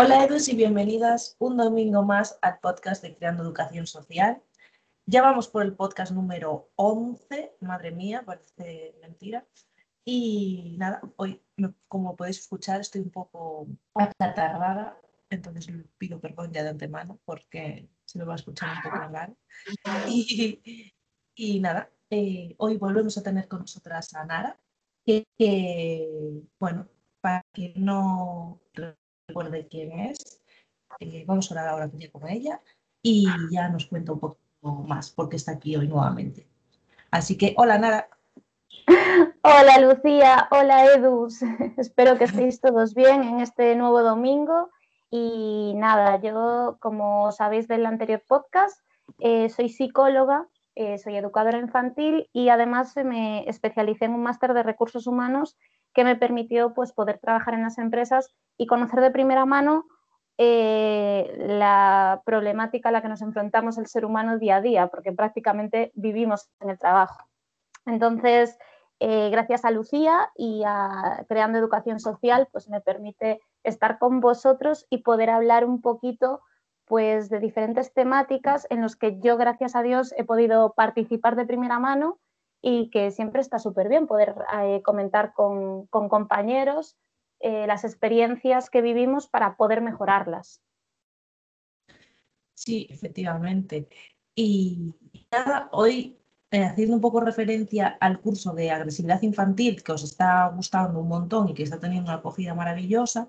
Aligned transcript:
Hola 0.00 0.24
Edus 0.24 0.46
y 0.46 0.54
bienvenidas 0.54 1.34
un 1.40 1.56
domingo 1.56 2.04
más 2.04 2.38
al 2.40 2.60
podcast 2.60 3.02
de 3.02 3.16
Creando 3.16 3.42
Educación 3.42 3.84
Social. 3.84 4.40
Ya 5.06 5.22
vamos 5.22 5.48
por 5.48 5.64
el 5.64 5.74
podcast 5.74 6.12
número 6.12 6.70
11, 6.76 7.56
madre 7.62 7.90
mía, 7.90 8.22
parece 8.24 8.94
mentira. 9.02 9.44
Y 10.04 10.76
nada, 10.78 11.02
hoy, 11.16 11.42
como 11.88 12.14
podéis 12.14 12.38
escuchar, 12.38 12.80
estoy 12.80 13.00
un 13.00 13.10
poco 13.10 13.66
acatarrada, 13.92 15.00
entonces 15.30 15.66
pido 15.98 16.20
perdón 16.20 16.52
ya 16.52 16.62
de 16.62 16.68
antemano 16.68 17.18
porque 17.24 17.90
se 18.04 18.20
me 18.20 18.24
va 18.24 18.34
a 18.34 18.36
escuchar 18.36 18.76
un 18.76 18.82
poco 18.84 18.98
raro. 18.98 19.36
Y, 21.34 21.58
nada, 21.58 21.90
eh, 22.08 22.54
hoy 22.58 22.76
volvemos 22.76 23.18
a 23.18 23.24
tener 23.24 23.48
con 23.48 23.62
nosotras 23.62 24.14
a 24.14 24.24
Nara, 24.24 24.60
que, 25.04 25.24
que 25.36 26.08
bueno, 26.60 26.88
para 27.20 27.42
que 27.52 27.72
no 27.74 28.60
recuerde 29.28 29.68
quién 29.68 29.92
es. 30.00 30.40
Eh, 31.00 31.24
vamos 31.26 31.50
a 31.50 31.54
hablar 31.54 31.68
ahora 31.68 31.90
con 32.10 32.28
ella 32.28 32.60
y 33.02 33.26
ya 33.50 33.68
nos 33.68 33.86
cuenta 33.86 34.12
un 34.12 34.20
poco 34.20 34.38
más 34.86 35.10
porque 35.10 35.36
está 35.36 35.52
aquí 35.52 35.76
hoy 35.76 35.86
nuevamente. 35.86 36.46
Así 37.10 37.36
que, 37.36 37.54
hola 37.58 37.78
Nara. 37.78 38.08
Hola 39.42 39.78
Lucía, 39.80 40.48
hola 40.50 40.86
Edus. 40.86 41.42
Espero 41.76 42.16
que 42.16 42.24
estéis 42.24 42.60
todos 42.60 42.94
bien 42.94 43.22
en 43.22 43.40
este 43.40 43.76
nuevo 43.76 44.02
domingo. 44.02 44.70
Y 45.10 45.74
nada, 45.76 46.20
yo, 46.20 46.78
como 46.80 47.30
sabéis 47.32 47.68
del 47.68 47.86
anterior 47.86 48.22
podcast, 48.26 48.80
eh, 49.20 49.48
soy 49.48 49.68
psicóloga, 49.68 50.48
eh, 50.74 50.98
soy 50.98 51.16
educadora 51.16 51.58
infantil 51.58 52.28
y 52.32 52.50
además 52.50 52.94
me 52.96 53.48
especialicé 53.48 54.06
en 54.06 54.14
un 54.14 54.22
máster 54.22 54.52
de 54.54 54.62
recursos 54.62 55.06
humanos 55.06 55.56
que 55.94 56.04
me 56.04 56.16
permitió 56.16 56.74
pues, 56.74 56.92
poder 56.92 57.18
trabajar 57.18 57.54
en 57.54 57.62
las 57.62 57.78
empresas 57.78 58.34
y 58.56 58.66
conocer 58.66 59.00
de 59.00 59.10
primera 59.10 59.46
mano 59.46 59.86
eh, 60.40 61.34
la 61.36 62.22
problemática 62.24 62.90
a 62.90 62.92
la 62.92 63.02
que 63.02 63.08
nos 63.08 63.22
enfrentamos 63.22 63.76
el 63.78 63.88
ser 63.88 64.04
humano 64.04 64.38
día 64.38 64.56
a 64.56 64.60
día, 64.60 64.86
porque 64.86 65.12
prácticamente 65.12 65.90
vivimos 65.94 66.48
en 66.60 66.70
el 66.70 66.78
trabajo. 66.78 67.24
Entonces, 67.86 68.56
eh, 69.00 69.30
gracias 69.30 69.64
a 69.64 69.70
Lucía 69.70 70.30
y 70.36 70.62
a 70.64 71.24
Creando 71.28 71.58
Educación 71.58 71.98
Social, 71.98 72.48
pues 72.52 72.68
me 72.68 72.80
permite 72.80 73.40
estar 73.64 73.98
con 73.98 74.20
vosotros 74.20 74.86
y 74.90 74.98
poder 74.98 75.30
hablar 75.30 75.64
un 75.64 75.80
poquito 75.80 76.40
pues, 76.84 77.28
de 77.28 77.40
diferentes 77.40 77.92
temáticas 77.92 78.66
en 78.70 78.80
los 78.80 78.96
que 78.96 79.18
yo, 79.20 79.36
gracias 79.36 79.76
a 79.76 79.82
Dios, 79.82 80.14
he 80.16 80.24
podido 80.24 80.72
participar 80.74 81.36
de 81.36 81.46
primera 81.46 81.78
mano 81.78 82.18
y 82.60 82.90
que 82.90 83.10
siempre 83.10 83.40
está 83.40 83.58
súper 83.58 83.88
bien 83.88 84.06
poder 84.06 84.34
eh, 84.62 84.82
comentar 84.82 85.32
con, 85.32 85.86
compañeros 85.86 86.96
eh, 87.40 87.66
las 87.66 87.84
experiencias 87.84 88.68
que 88.70 88.82
vivimos 88.82 89.28
para 89.28 89.56
poder 89.56 89.80
mejorarlas. 89.80 90.60
Sí, 92.54 92.88
efectivamente. 92.90 93.88
Y 94.34 94.94
nada, 95.30 95.68
hoy 95.72 96.18
eh, 96.50 96.64
haciendo 96.64 96.96
un 96.96 97.00
poco 97.00 97.20
referencia 97.20 97.96
al 98.00 98.20
curso 98.20 98.52
de 98.54 98.72
agresividad 98.72 99.22
infantil 99.22 99.82
que 99.82 99.92
os 99.92 100.02
está 100.02 100.48
gustando 100.48 101.00
un 101.00 101.08
montón 101.08 101.48
y 101.48 101.54
que 101.54 101.62
está 101.62 101.78
teniendo 101.78 102.10
una 102.10 102.18
acogida 102.18 102.54
maravillosa, 102.54 103.28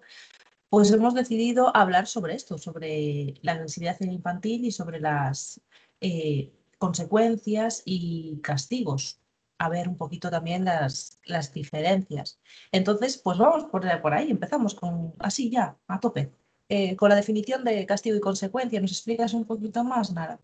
pues 0.69 0.91
hemos 0.91 1.13
decidido 1.13 1.75
hablar 1.75 2.07
sobre 2.07 2.33
esto, 2.33 2.57
sobre 2.57 3.35
la 3.41 3.53
agresividad 3.53 3.99
infantil 4.01 4.65
y 4.65 4.71
sobre 4.71 4.99
las 4.99 5.61
consecuencias 6.79 7.83
y 7.85 8.39
castigos. 8.41 9.18
A 9.59 9.69
ver 9.69 9.87
un 9.87 9.97
poquito 9.97 10.31
también 10.31 10.65
las, 10.65 11.19
las 11.25 11.53
diferencias. 11.53 12.39
Entonces, 12.71 13.17
pues 13.17 13.37
vamos 13.37 13.65
por, 13.65 14.01
por 14.01 14.13
ahí, 14.13 14.31
empezamos 14.31 14.73
con 14.73 15.13
así 15.19 15.51
ya, 15.51 15.77
a 15.87 15.99
tope. 15.99 16.31
Eh, 16.69 16.95
con 16.95 17.09
la 17.09 17.15
definición 17.15 17.63
de 17.63 17.85
castigo 17.85 18.15
y 18.15 18.21
consecuencia, 18.21 18.79
¿nos 18.79 18.91
explicas 18.91 19.33
un 19.33 19.45
poquito 19.45 19.83
más, 19.83 20.13
Nara? 20.13 20.39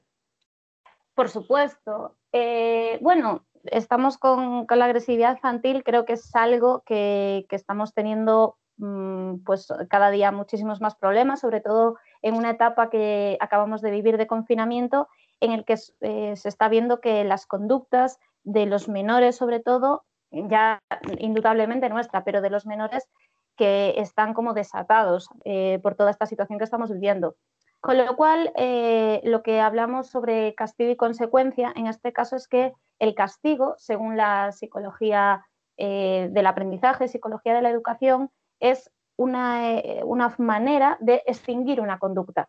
Por 1.13 1.29
supuesto. 1.29 2.15
Eh, 2.31 2.97
bueno, 3.01 3.45
estamos 3.65 4.17
con, 4.17 4.65
con, 4.65 4.79
la 4.79 4.85
agresividad 4.85 5.35
infantil, 5.35 5.83
creo 5.83 6.03
que 6.05 6.13
es 6.13 6.35
algo 6.35 6.83
que, 6.85 7.45
que 7.47 7.55
estamos 7.55 7.93
teniendo 7.93 8.57
mm, 8.77 9.43
pues 9.45 9.67
cada 9.89 10.09
día 10.09 10.31
muchísimos 10.31 10.81
más 10.81 10.95
problemas, 10.95 11.39
sobre 11.39 11.61
todo 11.61 11.97
en 12.21 12.35
una 12.35 12.49
etapa 12.49 12.89
que 12.89 13.37
acabamos 13.39 13.81
de 13.81 13.91
vivir 13.91 14.17
de 14.17 14.27
confinamiento 14.27 15.07
en 15.39 15.51
el 15.51 15.63
que 15.63 15.75
eh, 16.01 16.35
se 16.35 16.49
está 16.49 16.69
viendo 16.69 16.99
que 17.01 17.23
las 17.23 17.45
conductas 17.45 18.19
de 18.45 18.65
los 18.67 18.87
menores, 18.87 19.35
sobre 19.35 19.59
todo, 19.59 20.05
ya 20.31 20.79
indudablemente 21.17 21.89
nuestra, 21.89 22.23
pero 22.23 22.41
de 22.41 22.49
los 22.49 22.65
menores 22.65 23.09
que 23.57 23.95
están 23.97 24.33
como 24.33 24.53
desatados 24.53 25.29
eh, 25.43 25.79
por 25.81 25.95
toda 25.95 26.11
esta 26.11 26.25
situación 26.25 26.59
que 26.59 26.65
estamos 26.65 26.91
viviendo. 26.91 27.35
Con 27.81 27.97
lo 27.97 28.15
cual, 28.15 28.51
eh, 28.55 29.21
lo 29.23 29.43
que 29.43 29.59
hablamos 29.59 30.09
sobre 30.09 30.55
castigo 30.55 30.91
y 30.91 30.95
consecuencia 30.95 31.71
en 31.75 31.87
este 31.87 32.13
caso 32.13 32.35
es 32.35 32.47
que 32.47 32.73
el 32.99 33.13
castigo, 33.13 33.75
según 33.77 34.17
la 34.17 34.51
psicología 34.51 35.45
del 35.77 36.47
aprendizaje, 36.47 37.09
psicología 37.09 37.53
de 37.53 37.61
la 37.61 37.69
educación, 37.69 38.31
es 38.61 38.89
una, 39.17 39.73
una 40.05 40.33
manera 40.37 40.97
de 41.01 41.21
extinguir 41.25 41.81
una 41.81 41.99
conducta. 41.99 42.47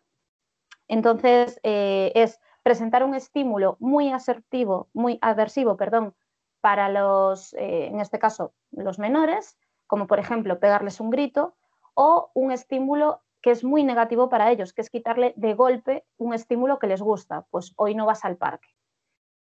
Entonces, 0.87 1.59
es 1.61 2.39
presentar 2.67 3.05
un 3.05 3.15
estímulo 3.15 3.77
muy 3.79 4.11
asertivo, 4.11 4.89
muy 4.91 5.19
aversivo, 5.21 5.77
perdón, 5.77 6.13
para 6.59 6.89
los, 6.89 7.53
eh, 7.53 7.85
en 7.85 8.01
este 8.01 8.19
caso, 8.19 8.51
los 8.71 8.99
menores, 8.99 9.57
como 9.87 10.05
por 10.05 10.19
ejemplo 10.19 10.59
pegarles 10.59 10.99
un 10.99 11.09
grito, 11.09 11.55
o 11.93 12.29
un 12.33 12.51
estímulo 12.51 13.21
que 13.41 13.51
es 13.51 13.63
muy 13.63 13.85
negativo 13.85 14.27
para 14.27 14.51
ellos, 14.51 14.73
que 14.73 14.81
es 14.81 14.89
quitarle 14.89 15.31
de 15.37 15.53
golpe 15.53 16.03
un 16.17 16.33
estímulo 16.33 16.77
que 16.77 16.87
les 16.87 17.01
gusta, 17.01 17.45
pues 17.51 17.71
hoy 17.77 17.95
no 17.95 18.05
vas 18.05 18.25
al 18.25 18.35
parque. 18.35 18.67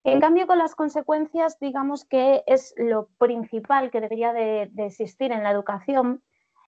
En 0.04 0.20
cambio, 0.20 0.46
con 0.46 0.58
las 0.58 0.74
consecuencias, 0.74 1.58
digamos 1.58 2.04
que 2.04 2.44
es 2.46 2.74
lo 2.76 3.08
principal 3.16 3.90
que 3.90 4.02
debería 4.02 4.34
de, 4.34 4.68
de 4.70 4.84
existir 4.84 5.32
en 5.32 5.44
la 5.44 5.50
educación 5.50 6.22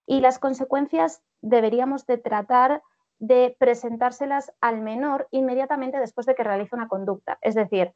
y 0.07 0.23
las 0.23 0.39
consecuencias 0.39 1.23
deberíamos 1.43 2.07
de 2.07 2.17
tratar 2.17 2.83
de 3.19 3.57
presentárselas 3.59 4.53
al 4.61 4.81
menor 4.81 5.29
inmediatamente 5.31 5.99
después 5.99 6.27
de 6.27 6.35
que 6.35 6.45
realice 6.45 6.75
una 6.75 6.89
conducta. 6.89 7.39
Es 7.41 7.55
decir, 7.55 7.95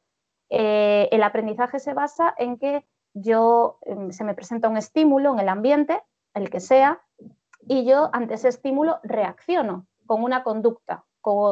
eh, 0.49 1.07
el 1.11 1.23
aprendizaje 1.23 1.79
se 1.79 1.93
basa 1.93 2.33
en 2.37 2.57
que 2.57 2.85
yo 3.13 3.79
em, 3.81 4.11
se 4.11 4.23
me 4.23 4.33
presenta 4.33 4.69
un 4.69 4.77
estímulo 4.77 5.33
en 5.33 5.39
el 5.39 5.49
ambiente, 5.49 6.01
el 6.33 6.49
que 6.49 6.59
sea, 6.59 7.01
y 7.67 7.85
yo 7.85 8.09
ante 8.13 8.35
ese 8.35 8.49
estímulo 8.49 8.99
reacciono 9.03 9.87
con 10.05 10.23
una 10.23 10.43
conducta. 10.43 11.05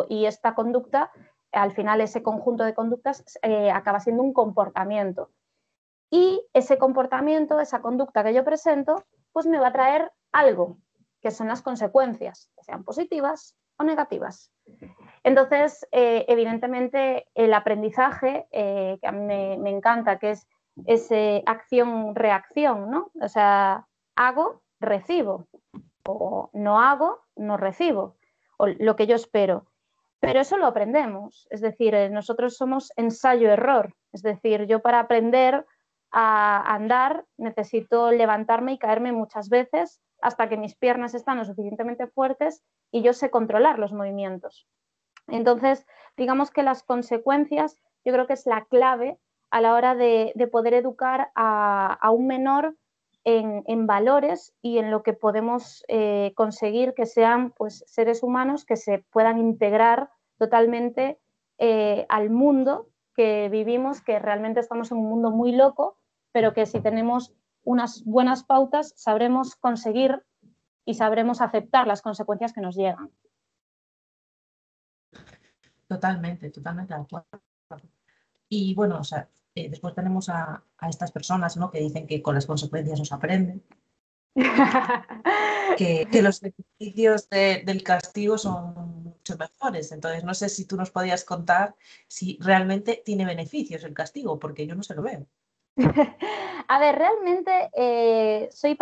y 0.09 0.25
esta 0.25 0.55
conducta, 0.55 1.11
al 1.51 1.71
final 1.71 2.01
ese 2.01 2.23
conjunto 2.23 2.63
de 2.63 2.73
conductas 2.73 3.23
eh, 3.43 3.69
acaba 3.69 3.99
siendo 3.99 4.23
un 4.23 4.33
comportamiento. 4.33 5.29
Y 6.09 6.43
ese 6.53 6.79
comportamiento, 6.79 7.59
esa 7.59 7.81
conducta 7.81 8.23
que 8.23 8.33
yo 8.33 8.43
presento, 8.43 9.03
pues 9.31 9.45
me 9.45 9.59
va 9.59 9.67
a 9.67 9.73
traer 9.73 10.11
algo, 10.31 10.79
que 11.21 11.29
son 11.29 11.47
las 11.47 11.61
consecuencias, 11.61 12.49
que 12.55 12.63
sean 12.63 12.83
positivas 12.83 13.55
o 13.79 13.83
negativas. 13.83 14.51
Entonces, 15.23 15.87
eh, 15.91 16.25
evidentemente, 16.27 17.27
el 17.33 17.53
aprendizaje, 17.53 18.47
eh, 18.51 18.97
que 19.01 19.07
a 19.07 19.11
mí 19.11 19.25
me, 19.25 19.69
encanta, 19.69 20.19
que 20.19 20.31
es 20.31 20.47
ese 20.85 21.43
acción-reacción, 21.45 22.89
¿no? 22.91 23.11
O 23.21 23.27
sea, 23.27 23.87
hago, 24.15 24.61
recibo, 24.79 25.47
o 26.05 26.49
no 26.53 26.81
hago, 26.81 27.21
no 27.35 27.57
recibo, 27.57 28.17
o 28.57 28.67
lo 28.67 28.95
que 28.95 29.07
yo 29.07 29.15
espero. 29.15 29.65
Pero 30.19 30.41
eso 30.41 30.57
lo 30.57 30.67
aprendemos, 30.67 31.47
es 31.49 31.61
decir, 31.61 31.95
eh, 31.95 32.09
nosotros 32.09 32.57
somos 32.57 32.91
ensayo-error, 32.97 33.95
es 34.11 34.21
decir, 34.21 34.65
yo 34.67 34.81
para 34.81 34.99
aprender 34.99 35.65
a 36.11 36.73
andar 36.73 37.25
necesito 37.37 38.11
levantarme 38.11 38.73
y 38.73 38.77
caerme 38.79 39.11
muchas 39.11 39.47
veces 39.47 40.01
hasta 40.21 40.49
que 40.49 40.57
mis 40.57 40.75
piernas 40.75 41.13
están 41.13 41.37
lo 41.37 41.45
suficientemente 41.45 42.07
fuertes 42.07 42.63
y 42.91 43.01
yo 43.01 43.13
sé 43.13 43.29
controlar 43.29 43.79
los 43.79 43.93
movimientos. 43.93 44.67
Entonces, 45.27 45.85
digamos 46.17 46.51
que 46.51 46.63
las 46.63 46.83
consecuencias 46.83 47.77
yo 48.05 48.13
creo 48.13 48.27
que 48.27 48.33
es 48.33 48.45
la 48.45 48.65
clave 48.65 49.19
a 49.51 49.61
la 49.61 49.73
hora 49.73 49.95
de, 49.95 50.33
poder 50.51 50.73
educar 50.73 51.31
a, 51.35 52.11
un 52.11 52.27
menor 52.27 52.75
en, 53.23 53.87
valores 53.87 54.53
y 54.61 54.77
en 54.77 54.91
lo 54.91 55.03
que 55.03 55.13
podemos 55.13 55.83
eh, 55.87 56.33
conseguir 56.35 56.93
que 56.93 57.05
sean 57.05 57.51
pues, 57.51 57.83
seres 57.87 58.23
humanos 58.23 58.65
que 58.65 58.77
se 58.77 59.03
puedan 59.11 59.37
integrar 59.37 60.09
totalmente 60.37 61.19
eh, 61.57 62.05
al 62.09 62.29
mundo 62.29 62.87
que 63.15 63.49
vivimos, 63.49 64.01
que 64.01 64.17
realmente 64.19 64.59
estamos 64.59 64.91
en 64.91 64.99
un 64.99 65.09
mundo 65.09 65.31
muy 65.31 65.51
loco, 65.51 65.97
pero 66.31 66.53
que 66.53 66.65
si 66.65 66.79
tenemos 66.79 67.33
unas 67.69 68.03
buenas 68.03 68.43
pautas, 68.43 68.93
sabremos 68.95 69.55
conseguir 69.55 70.25
y 70.85 70.95
sabremos 70.95 71.39
aceptar 71.39 71.85
las 71.85 72.01
consecuencias 72.01 72.51
que 72.51 72.61
nos 72.61 72.75
llegan. 72.75 73.11
Totalmente, 75.87 76.49
totalmente 76.49 76.95
de 76.95 77.01
acuerdo. 77.01 77.27
Y 78.49 78.73
bueno, 78.73 78.97
o 78.97 79.03
sea, 79.03 79.29
eh, 79.53 79.69
después 79.69 79.93
tenemos 79.93 80.29
a, 80.29 80.63
estas 80.89 81.11
personas 81.11 81.57
¿no? 81.57 81.69
que 81.69 81.79
dicen 81.79 82.07
que 82.07 82.23
con 82.23 82.33
las 82.33 82.47
consecuencias 82.47 82.97
nos 82.97 83.11
aprenden. 83.11 83.63
que, 85.77 86.07
los 86.23 86.41
beneficios 86.41 87.29
del 87.29 87.83
castigo 87.83 88.39
son 88.39 89.03
mucho 89.03 89.37
mejores. 89.37 89.91
Entonces, 89.91 90.23
no 90.23 90.33
sé 90.33 90.49
si 90.49 90.65
tú 90.65 90.75
nos 90.75 90.89
podías 90.89 91.23
contar 91.23 91.75
si 92.07 92.39
realmente 92.41 93.03
tiene 93.05 93.25
beneficios 93.25 93.83
el 93.83 93.93
castigo, 93.93 94.39
porque 94.39 94.65
yo 94.65 94.73
no 94.73 94.81
se 94.81 94.95
lo 94.95 95.03
veo. 95.03 95.27
A 96.67 96.79
ver, 96.79 96.95
realmente 96.97 97.69
eh, 97.73 98.49
soy 98.51 98.77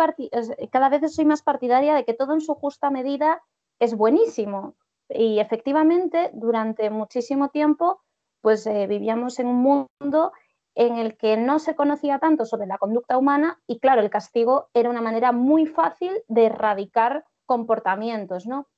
cada 0.70 0.88
vez 0.88 1.14
soy 1.14 1.24
más 1.24 1.42
partidaria 1.42 1.94
de 1.94 2.04
que 2.04 2.14
todo 2.14 2.34
en 2.34 2.40
su 2.40 2.54
justa 2.54 2.90
medida 2.90 3.42
es 3.78 3.94
buenísimo. 3.94 4.74
Y 5.08 5.38
efectivamente, 5.38 6.30
durante 6.34 6.90
muchísimo 6.90 7.48
tiempo, 7.48 8.02
pues 8.42 8.66
eh, 8.66 8.86
vivíamos 8.86 9.38
en 9.38 9.46
un 9.46 9.62
mundo 9.62 10.32
en 10.74 10.96
el 10.96 11.16
que 11.16 11.36
no 11.36 11.58
se 11.58 11.74
conocía 11.74 12.18
tanto 12.18 12.44
sobre 12.44 12.66
la 12.66 12.78
conducta 12.78 13.16
humana 13.16 13.60
y 13.66 13.80
claro, 13.80 14.00
el 14.00 14.10
castigo 14.10 14.68
era 14.74 14.90
una 14.90 15.00
manera 15.00 15.32
muy 15.32 15.66
fácil 15.66 16.22
de 16.28 16.46
erradicar 16.46 17.24
comportamientos, 17.46 18.46
¿no? 18.46 18.68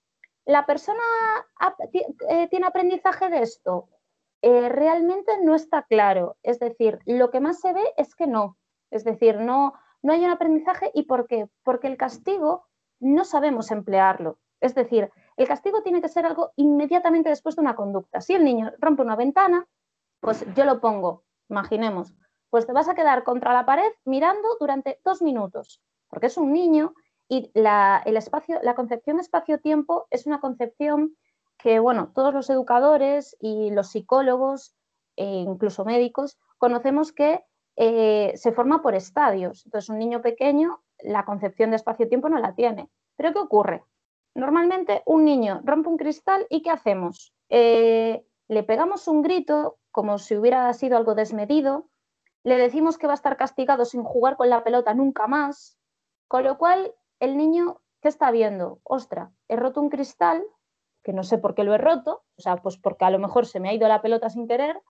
¿La 0.47 0.65
persona 0.65 1.03
eh, 1.93 2.49
tiene 2.49 2.67
aprendizaje 2.67 3.29
de 3.29 3.43
esto? 3.43 3.89
Eh, 4.43 4.69
realmente 4.69 5.33
no 5.43 5.55
está 5.55 5.83
claro. 5.83 6.37
Es 6.43 6.59
decir, 6.59 6.99
lo 7.07 7.31
que 7.31 7.41
más 7.41 7.61
se 7.61 7.73
ve 7.73 7.85
es 7.97 8.15
que 8.15 8.27
no. 8.27 8.57
Es 8.91 9.05
decir, 9.05 9.39
no, 9.39 9.75
no 10.03 10.13
hay 10.13 10.25
un 10.25 10.31
aprendizaje. 10.31 10.91
¿Y 10.95 11.05
por 11.05 11.27
qué? 11.27 11.49
Porque 11.63 11.87
el 11.87 11.97
castigo 11.97 12.67
no 13.01 13.25
sabemos 13.25 13.71
emplearlo. 13.71 14.39
Es 14.61 14.75
decir, 14.75 15.11
el 15.37 15.49
castigo 15.49 15.83
tiene 15.83 16.03
que 16.03 16.09
ser 16.09 16.27
algo 16.27 16.53
inmediatamente 16.57 17.31
después 17.31 17.57
de 17.57 17.63
una 17.63 17.77
conducta. 17.77 18.21
Si 18.21 18.35
el 18.35 18.45
niño 18.45 18.73
rompe 18.79 19.03
una 19.03 19.17
ventana, 19.17 19.67
pues 20.21 20.45
yo 20.55 20.65
lo 20.65 20.81
pongo, 20.81 21.25
imaginemos, 21.49 22.13
pues 22.51 22.67
te 22.67 22.73
vas 22.73 22.89
a 22.89 22.95
quedar 22.95 23.25
contra 23.25 23.55
la 23.55 23.65
pared 23.65 23.91
mirando 24.05 24.49
durante 24.61 25.01
dos 25.05 25.23
minutos, 25.23 25.81
porque 26.09 26.27
es 26.27 26.37
un 26.37 26.53
niño 26.53 26.95
y 27.29 27.51
la, 27.55 28.03
el 28.05 28.17
espacio, 28.17 28.59
la 28.63 28.75
concepción 28.75 29.19
espacio-tiempo 29.19 30.07
es 30.11 30.27
una 30.27 30.41
concepción 30.41 31.17
que, 31.63 31.79
bueno, 31.79 32.13
todos 32.15 32.33
los 32.33 32.51
educadores 32.51 33.37
y 33.41 33.71
los 33.71 33.91
psicólogos, 33.91 34.75
e 35.17 35.25
incluso 35.25 35.85
médicos, 35.85 36.39
conocemos 36.59 37.13
que 37.13 37.45
eh, 37.77 38.33
se 38.37 38.53
forma 38.53 38.83
por 38.83 38.95
estadios. 38.95 39.65
Entonces, 39.65 39.89
un 39.89 39.99
niño 39.99 40.23
pequeño, 40.23 40.83
la 40.99 41.25
concepción 41.25 41.71
de 41.71 41.77
espacio-tiempo 41.77 42.29
no 42.29 42.39
la 42.39 42.55
tiene. 42.55 42.91
Pero 43.17 43.33
¿qué 43.33 43.39
ocurre? 43.39 43.85
Normalmente 44.35 45.03
un 45.07 45.25
niño 45.25 45.61
rompe 45.65 45.89
un 45.89 45.97
cristal 45.97 46.47
y 46.49 46.63
¿qué 46.63 46.71
hacemos? 46.71 47.35
Eh, 47.49 48.25
le 48.49 48.63
pegamos 48.63 49.09
un 49.09 49.23
grito 49.23 49.79
como 49.91 50.19
si 50.19 50.37
hubiera 50.37 50.73
sido 50.73 50.97
algo 50.97 51.15
desmedido, 51.15 51.89
le 52.45 52.57
decimos 52.57 52.97
que 52.97 53.07
va 53.07 53.13
a 53.13 53.15
estar 53.15 53.37
castigado 53.37 53.85
sin 53.85 54.03
jugar 54.03 54.37
con 54.37 54.49
la 54.49 54.65
pelota 54.65 54.95
nunca 54.95 55.27
más, 55.27 55.79
con 56.29 56.45
lo 56.45 56.59
cual 56.59 56.95
el 57.19 57.37
niño, 57.37 57.81
¿qué 58.01 58.09
está 58.09 58.31
viendo? 58.31 58.81
Ostra, 58.85 59.33
he 59.49 59.57
roto 59.57 59.81
un 59.81 59.91
cristal, 59.91 60.45
que 61.03 61.13
no 61.13 61.23
sé 61.23 61.39
por 61.39 61.55
qué 61.55 61.65
lo 61.65 61.75
he 61.75 61.79
roto, 61.79 62.23
o 62.37 62.41
sea, 62.41 62.57
pues 62.57 62.77
porque 62.79 63.05
a 63.05 63.11
lo 63.11 63.19
mejor 63.19 63.47
se 63.47 63.61
me 63.61 63.69
ha 63.69 63.75
ido 63.75 63.89
la 63.89 64.03
pelota 64.03 64.31
sin 64.31 64.47
querer, 64.47 64.81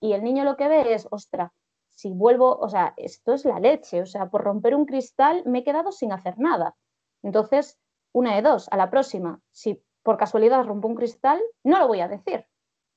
y 0.00 0.12
el 0.12 0.22
niño 0.22 0.44
lo 0.44 0.56
que 0.56 0.68
ve 0.68 0.94
es, 0.94 1.08
ostra, 1.10 1.52
si 1.90 2.12
vuelvo, 2.12 2.56
o 2.58 2.68
sea, 2.68 2.92
esto 2.96 3.32
es 3.32 3.44
la 3.44 3.58
leche, 3.58 4.02
o 4.02 4.06
sea, 4.06 4.28
por 4.28 4.44
romper 4.44 4.74
un 4.74 4.84
cristal 4.84 5.42
me 5.46 5.60
he 5.60 5.64
quedado 5.64 5.92
sin 5.92 6.12
hacer 6.12 6.38
nada. 6.38 6.76
Entonces, 7.22 7.78
una 8.12 8.36
de 8.36 8.42
dos, 8.42 8.68
a 8.70 8.76
la 8.76 8.90
próxima, 8.90 9.40
si 9.50 9.82
por 10.02 10.18
casualidad 10.18 10.64
rompo 10.64 10.88
un 10.88 10.94
cristal, 10.94 11.40
no 11.64 11.78
lo 11.78 11.88
voy 11.88 12.00
a 12.00 12.08
decir. 12.08 12.46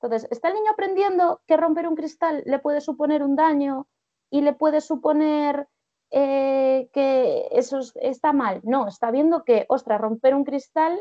Entonces, 0.00 0.30
¿está 0.30 0.48
el 0.48 0.54
niño 0.54 0.70
aprendiendo 0.70 1.40
que 1.46 1.56
romper 1.56 1.88
un 1.88 1.96
cristal 1.96 2.42
le 2.46 2.58
puede 2.58 2.80
suponer 2.80 3.22
un 3.22 3.36
daño 3.36 3.88
y 4.30 4.42
le 4.42 4.52
puede 4.52 4.80
suponer 4.80 5.66
eh, 6.10 6.88
que 6.92 7.48
eso 7.52 7.80
está 7.96 8.32
mal? 8.32 8.60
No, 8.64 8.86
está 8.86 9.10
viendo 9.10 9.44
que, 9.44 9.66
ostras, 9.68 10.00
romper 10.00 10.34
un 10.34 10.44
cristal, 10.44 11.00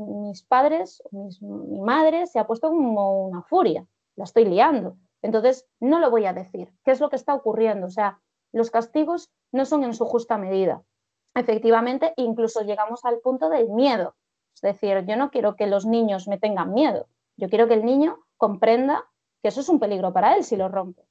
mis 0.00 0.42
padres, 0.42 1.02
mi 1.12 1.80
madre 1.80 2.26
se 2.26 2.38
ha 2.38 2.46
puesto 2.46 2.68
como 2.68 3.26
una 3.26 3.42
furia, 3.42 3.86
la 4.16 4.24
estoy 4.24 4.44
liando. 4.44 4.96
Entonces, 5.22 5.66
no 5.80 5.98
lo 5.98 6.10
voy 6.10 6.26
a 6.26 6.32
decir. 6.32 6.72
¿Qué 6.84 6.92
es 6.92 7.00
lo 7.00 7.10
que 7.10 7.16
está 7.16 7.34
ocurriendo? 7.34 7.86
O 7.86 7.90
sea, 7.90 8.20
los 8.52 8.70
castigos 8.70 9.30
no 9.52 9.64
son 9.64 9.84
en 9.84 9.94
su 9.94 10.06
justa 10.06 10.38
medida 10.38 10.82
efectivamente, 11.34 12.12
incluso 12.16 12.62
llegamos 12.62 13.04
al 13.04 13.20
punto 13.20 13.48
del 13.48 13.68
miedo. 13.68 14.16
Es 14.54 14.60
decir, 14.62 15.04
yo 15.06 15.16
no 15.16 15.30
quiero 15.30 15.56
que 15.56 15.66
los 15.66 15.86
niños 15.86 16.28
me 16.28 16.38
tengan 16.38 16.72
miedo, 16.72 17.08
yo 17.36 17.48
quiero 17.48 17.68
que 17.68 17.74
el 17.74 17.84
niño 17.84 18.18
comprenda 18.36 19.08
que 19.42 19.48
eso 19.48 19.60
es 19.60 19.68
un 19.68 19.80
peligro 19.80 20.12
para 20.12 20.36
él 20.36 20.44
si 20.44 20.56
lo 20.56 20.68
rompe. 20.68 21.06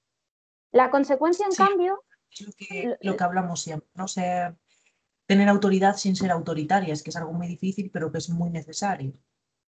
La 0.72 0.92
consecuencia, 0.92 1.46
en 1.46 1.56
cambio... 1.56 2.04
Lo 2.46 2.52
que, 2.56 2.98
lo 3.02 3.18
que 3.18 3.24
hablamos 3.24 3.62
siempre, 3.62 3.90
no 3.96 4.08
ser, 4.08 4.56
tener 5.30 5.48
autoridad 5.48 5.96
sin 5.96 6.16
ser 6.16 6.32
autoritaria, 6.32 6.92
es 6.92 7.04
que 7.04 7.12
es 7.12 7.16
algo 7.16 7.34
muy 7.34 7.46
difícil, 7.46 7.92
pero 7.94 8.12
que 8.12 8.18
es 8.18 8.32
muy 8.32 8.50
necesario. 8.50 9.14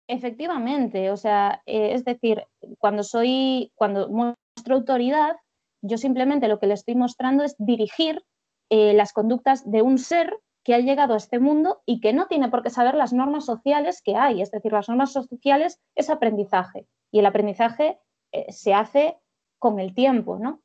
Efectivamente, 0.06 1.10
o 1.10 1.16
sea, 1.16 1.60
eh, 1.66 1.92
es 1.92 2.04
decir, 2.04 2.44
cuando 2.78 3.02
soy, 3.02 3.72
cuando 3.74 4.08
muestro 4.08 4.76
autoridad, 4.76 5.34
yo 5.82 5.98
simplemente 5.98 6.46
lo 6.46 6.60
que 6.60 6.68
le 6.68 6.74
estoy 6.74 6.94
mostrando 6.94 7.42
es 7.42 7.56
dirigir 7.58 8.22
eh, 8.70 8.94
las 8.94 9.12
conductas 9.12 9.68
de 9.68 9.82
un 9.82 9.98
ser 9.98 10.38
que 10.62 10.74
ha 10.74 10.78
llegado 10.78 11.14
a 11.14 11.16
este 11.16 11.40
mundo 11.40 11.82
y 11.84 12.00
que 12.00 12.12
no 12.12 12.28
tiene 12.28 12.48
por 12.48 12.62
qué 12.62 12.70
saber 12.70 12.94
las 12.94 13.12
normas 13.12 13.44
sociales 13.44 14.02
que 14.04 14.14
hay. 14.14 14.42
Es 14.42 14.52
decir, 14.52 14.70
las 14.70 14.88
normas 14.88 15.12
sociales 15.12 15.80
es 15.96 16.10
aprendizaje 16.10 16.86
y 17.10 17.18
el 17.18 17.26
aprendizaje 17.26 17.98
eh, 18.30 18.52
se 18.52 18.72
hace 18.72 19.18
con 19.58 19.80
el 19.80 19.96
tiempo, 19.96 20.38
¿no? 20.38 20.62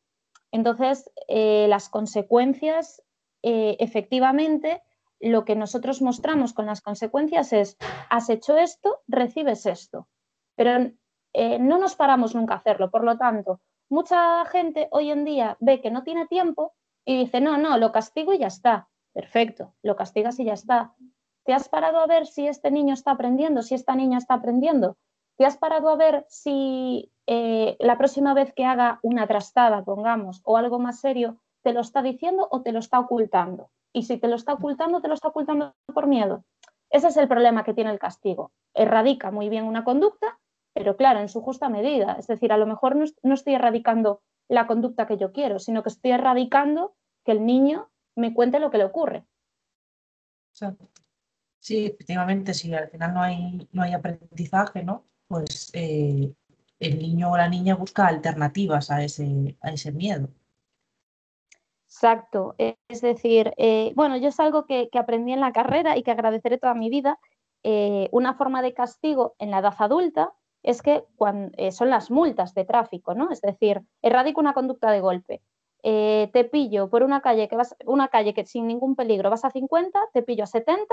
Entonces, 0.52 1.10
las 1.28 1.90
consecuencias, 1.90 3.02
efectivamente, 3.48 4.82
lo 5.20 5.46
que 5.46 5.56
nosotros 5.56 6.02
mostramos 6.02 6.54
con 6.54 6.66
las 6.66 6.82
consecuencias 6.82 7.54
es, 7.54 7.78
has 8.10 8.30
hecho 8.30 8.58
esto, 8.58 9.02
recibes 9.08 9.66
esto. 9.66 10.08
Pero 10.56 10.92
no 11.60 11.78
nos 11.78 11.96
paramos 11.96 12.34
nunca 12.34 12.56
a 12.56 12.58
hacerlo. 12.58 12.90
Por 12.90 13.04
lo 13.04 13.18
tanto, 13.18 13.62
mucha 13.90 14.46
gente 14.46 14.88
hoy 14.92 15.12
en 15.12 15.26
día 15.26 15.58
ve 15.60 15.82
que 15.82 15.92
no 15.92 16.04
tiene 16.04 16.28
tiempo 16.28 16.74
y 17.06 17.18
dice, 17.18 17.40
no, 17.40 17.58
no, 17.58 17.78
lo 17.78 17.92
castigo 17.92 18.34
y 18.34 18.40
ya 18.40 18.48
está. 18.48 18.90
Perfecto, 19.14 19.74
lo 19.82 19.96
castigas 19.96 20.40
y 20.40 20.46
ya 20.46 20.54
está. 20.54 20.94
¿Te 21.46 21.54
has 21.54 21.70
parado 21.70 22.00
a 22.00 22.08
ver 22.08 22.26
si 22.26 22.48
este 22.48 22.72
niño 22.72 22.94
está 22.94 23.12
aprendiendo, 23.12 23.62
si 23.62 23.76
esta 23.76 23.96
niña 23.96 24.18
está 24.18 24.34
aprendiendo? 24.34 24.98
¿Te 25.38 25.46
has 25.46 25.58
parado 25.58 25.90
a 25.90 25.96
ver 25.96 26.26
si 26.28 27.12
eh, 27.28 27.78
la 27.80 27.98
próxima 27.98 28.34
vez 28.34 28.54
que 28.54 28.66
haga 28.66 29.00
una 29.04 29.28
trastada, 29.28 29.84
pongamos, 29.84 30.42
o 30.44 30.58
algo 30.58 30.80
más 30.80 31.00
serio, 31.00 31.38
te 31.66 31.74
lo 31.74 31.82
está 31.82 32.04
diciendo 32.04 32.48
o 32.52 32.62
te 32.62 32.72
lo 32.72 32.78
está 32.78 33.00
ocultando? 33.00 33.72
Y 33.92 34.04
si 34.04 34.18
te 34.18 34.28
lo 34.28 34.36
está 34.36 34.54
ocultando, 34.54 35.02
te 35.02 35.08
lo 35.08 35.16
está 35.16 35.30
ocultando 35.30 35.74
por 35.92 36.06
miedo. 36.06 36.46
Ese 36.92 37.08
es 37.08 37.18
el 37.18 37.28
problema 37.28 37.64
que 37.64 37.74
tiene 37.74 37.90
el 37.90 37.98
castigo. 37.98 38.52
Erradica 38.76 39.32
muy 39.32 39.50
bien 39.50 39.66
una 39.66 39.84
conducta, 39.84 40.38
pero 40.76 40.96
claro, 40.96 41.22
en 41.22 41.28
su 41.28 41.42
justa 41.42 41.68
medida. 41.68 42.18
Es 42.20 42.28
decir, 42.28 42.54
a 42.54 42.58
lo 42.58 42.68
mejor 42.68 42.96
no 42.96 43.34
estoy 43.34 43.56
erradicando 43.56 44.22
la 44.48 44.68
conducta 44.68 45.08
que 45.08 45.18
yo 45.18 45.32
quiero, 45.32 45.58
sino 45.58 45.82
que 45.82 45.90
estoy 45.90 46.12
erradicando 46.12 46.94
que 47.26 47.32
el 47.32 47.44
niño 47.48 47.90
me 48.16 48.36
cuente 48.36 48.60
lo 48.60 48.70
que 48.70 48.78
le 48.78 48.86
ocurre. 48.86 49.26
Sí, 51.60 51.88
efectivamente, 51.88 52.54
si 52.54 52.72
al 52.76 52.90
final 52.90 53.14
no 53.16 53.24
hay, 53.24 53.68
no 53.72 53.82
hay 53.82 53.94
aprendizaje, 53.94 54.84
¿no? 54.84 55.04
Pues 55.28 55.72
eh, 55.74 56.32
el 56.80 57.00
niño 57.00 57.32
o 57.32 57.38
la 57.38 57.50
niña 57.50 57.74
busca 57.74 58.06
alternativas 58.06 58.92
a 58.92 59.04
ese, 59.04 59.58
a 59.62 59.72
ese 59.72 59.92
miedo. 59.92 60.30
Exacto, 61.96 62.56
es 62.58 63.00
decir, 63.02 63.54
eh, 63.56 63.94
bueno, 63.96 64.18
yo 64.18 64.28
es 64.28 64.40
algo 64.42 64.66
que, 64.66 64.90
aprendí 64.96 65.32
en 65.32 65.40
la 65.40 65.54
carrera 65.54 65.96
y 65.96 66.04
que 66.04 66.12
agradeceré 66.12 66.58
toda 66.58 66.74
mi 66.74 66.90
vida. 66.90 67.20
Eh, 67.64 68.10
una 68.12 68.34
forma 68.34 68.62
de 68.62 68.74
castigo 68.74 69.34
en 69.40 69.50
la 69.50 69.60
edad 69.60 69.76
adulta 69.80 70.34
es 70.62 70.82
que 70.82 71.06
cuando, 71.16 71.52
eh, 71.58 71.72
son 71.72 71.90
las 71.90 72.12
multas 72.12 72.54
de 72.54 72.66
tráfico, 72.66 73.16
¿no? 73.16 73.32
Es 73.32 73.40
decir, 73.40 73.82
erradico 74.02 74.42
una 74.42 74.54
conducta 74.54 74.92
de 74.92 75.00
golpe. 75.00 75.42
Te 75.84 76.50
pillo 76.52 76.90
por 76.90 77.04
una 77.04 77.22
calle 77.22 77.48
que 77.48 77.56
vas, 77.56 77.76
una 77.86 78.10
calle 78.10 78.34
que 78.34 78.46
sin 78.46 78.68
ningún 78.68 78.96
peligro 78.96 79.30
vas 79.30 79.46
a 79.46 79.52
50, 79.52 80.00
te 80.12 80.22
pillo 80.22 80.44
a 80.44 80.48
70 80.48 80.84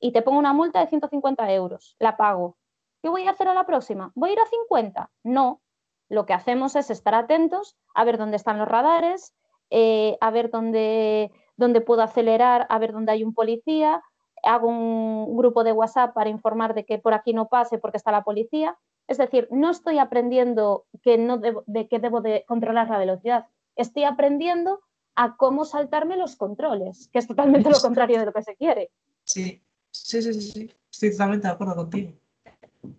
y 0.00 0.12
te 0.12 0.20
pongo 0.20 0.38
una 0.38 0.52
multa 0.52 0.80
de 0.80 0.88
150 0.88 1.50
euros. 1.52 1.96
La 1.98 2.18
pago. 2.18 2.58
¿Qué 3.02 3.08
voy 3.08 3.26
a 3.26 3.30
hacer 3.30 3.48
a 3.48 3.54
la 3.54 3.64
próxima? 3.64 4.12
¿Voy 4.14 4.30
a 4.30 4.32
ir 4.34 4.40
a 4.40 4.46
50? 4.46 5.10
No. 5.22 5.62
Lo 6.10 6.26
que 6.26 6.34
hacemos 6.34 6.76
es 6.76 6.90
estar 6.90 7.14
atentos 7.14 7.76
a 7.94 8.04
ver 8.04 8.18
dónde 8.18 8.36
están 8.36 8.58
los 8.58 8.68
radares, 8.68 9.32
eh, 9.74 10.18
a 10.20 10.30
ver 10.30 10.50
dónde, 10.50 11.32
dónde 11.56 11.80
puedo 11.80 12.02
acelerar, 12.02 12.66
a 12.68 12.78
ver 12.78 12.92
dónde 12.92 13.12
hay 13.12 13.24
un 13.24 13.32
policía, 13.32 14.02
hago 14.44 14.68
un 14.68 15.36
grupo 15.36 15.64
de 15.64 15.72
WhatsApp 15.72 16.14
para 16.14 16.30
informar 16.30 16.74
de 16.74 16.84
que 16.84 16.98
por 16.98 17.14
aquí 17.14 17.32
no 17.32 17.48
pase 17.48 17.78
porque 17.78 17.96
está 17.96 18.12
la 18.12 18.22
policía. 18.22 18.76
Es 19.08 19.18
decir, 19.18 19.48
no 19.50 19.70
estoy 19.70 19.98
aprendiendo 19.98 20.84
que 21.02 21.18
no 21.18 21.38
de 21.38 21.88
que 21.88 21.98
debo 21.98 22.20
de 22.20 22.44
controlar 22.46 22.88
la 22.88 22.98
velocidad, 22.98 23.46
estoy 23.74 24.04
aprendiendo 24.04 24.80
a 25.14 25.36
cómo 25.36 25.64
saltarme 25.64 26.16
los 26.16 26.36
controles, 26.36 27.08
que 27.08 27.18
es 27.18 27.26
totalmente 27.26 27.70
lo 27.70 27.80
contrario 27.80 28.18
de 28.18 28.26
lo 28.26 28.32
que 28.32 28.42
se 28.42 28.56
quiere. 28.56 28.90
Sí, 29.24 29.62
sí, 29.90 30.22
sí, 30.22 30.32
sí, 30.34 30.70
estoy 30.90 31.12
totalmente 31.12 31.46
de 31.46 31.52
acuerdo 31.54 31.76
contigo. 31.76 32.12